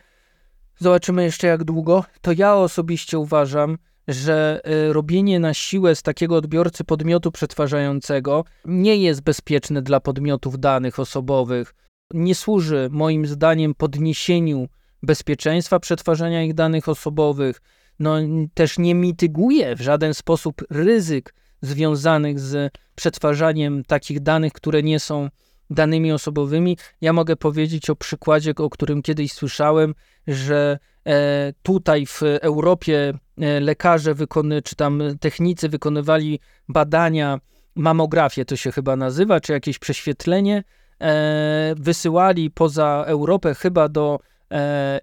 [0.78, 2.04] Zobaczymy jeszcze jak długo.
[2.20, 3.78] To ja osobiście uważam,
[4.08, 10.58] że y, robienie na siłę z takiego odbiorcy podmiotu przetwarzającego nie jest bezpieczne dla podmiotów
[10.58, 11.74] danych osobowych
[12.14, 14.68] nie służy moim zdaniem podniesieniu
[15.02, 17.60] bezpieczeństwa przetwarzania ich danych osobowych,
[17.98, 18.16] no
[18.54, 25.28] też nie mityguje w żaden sposób ryzyk związanych z przetwarzaniem takich danych, które nie są
[25.70, 26.76] danymi osobowymi.
[27.00, 29.94] Ja mogę powiedzieć o przykładzie, o którym kiedyś słyszałem,
[30.26, 37.40] że e, tutaj w Europie e, lekarze wykony, czy tam technicy wykonywali badania,
[37.74, 40.64] mamografię to się chyba nazywa, czy jakieś prześwietlenie
[41.00, 44.18] e, wysyłali poza Europę, chyba do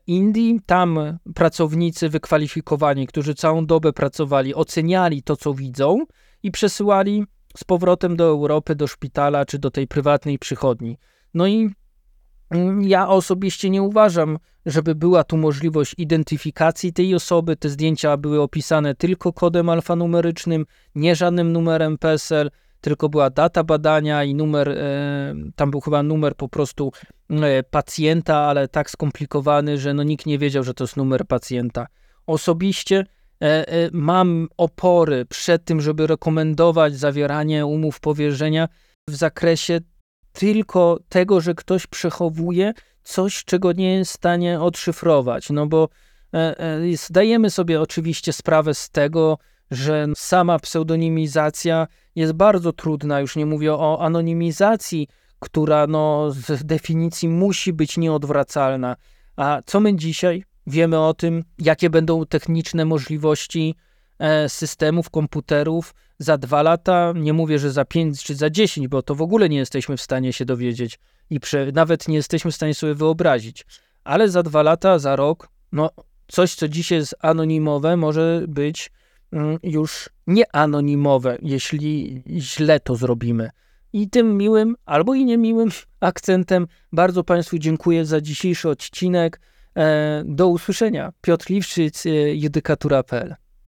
[0.07, 0.59] Indii.
[0.65, 6.05] Tam pracownicy wykwalifikowani, którzy całą dobę pracowali, oceniali to, co widzą
[6.43, 7.25] i przesyłali
[7.57, 10.97] z powrotem do Europy, do szpitala czy do tej prywatnej przychodni.
[11.33, 11.69] No i
[12.49, 17.55] Mm, Ja osobiście nie uważam, żeby była tu możliwość identyfikacji tej osoby.
[17.55, 20.65] Te zdjęcia były opisane tylko kodem alfanumerycznym,
[20.95, 22.51] nie żadnym numerem PESEL,
[22.81, 26.91] tylko była data badania i numer, e, tam był chyba numer po prostu
[27.29, 31.87] e, pacjenta, ale tak skomplikowany, że no nikt nie wiedział, że to jest numer pacjenta.
[32.27, 33.05] Osobiście
[33.91, 38.67] mam opory przed tym, żeby rekomendować zawieranie umów powierzenia
[39.09, 39.79] w zakresie
[40.33, 45.49] tylko tego, że ktoś przechowuje coś, czego nie jest w stanie odszyfrować.
[45.49, 45.89] No bo
[46.33, 49.37] e, e, zdajemy sobie oczywiście sprawę z tego,
[49.71, 53.19] że sama pseudonimizacja jest bardzo trudna.
[53.19, 55.07] Już nie mówię o anonimizacji,
[55.39, 58.95] która no, z definicji musi być nieodwracalna.
[59.35, 63.75] A co my dzisiaj wiemy o tym, jakie będą techniczne możliwości
[64.19, 67.13] e, systemów, komputerów za dwa lata?
[67.15, 70.01] Nie mówię, że za pięć czy za dziesięć, bo to w ogóle nie jesteśmy w
[70.01, 73.65] stanie się dowiedzieć i prze, nawet nie jesteśmy w stanie sobie wyobrazić.
[74.03, 75.89] Ale za dwa lata, za rok, no
[76.27, 78.91] coś, co dzisiaj jest anonimowe, może być
[79.31, 83.49] mm, już nieanonimowe, jeśli źle to zrobimy.
[83.93, 85.69] I tym miłym albo i niemiłym
[85.99, 89.41] akcentem bardzo Państwu dziękuję za dzisiejszy odcinek.
[89.77, 91.11] E, Do usłyszenia.
[91.21, 93.35] Piotr Liwszyc, e, judykatura.pl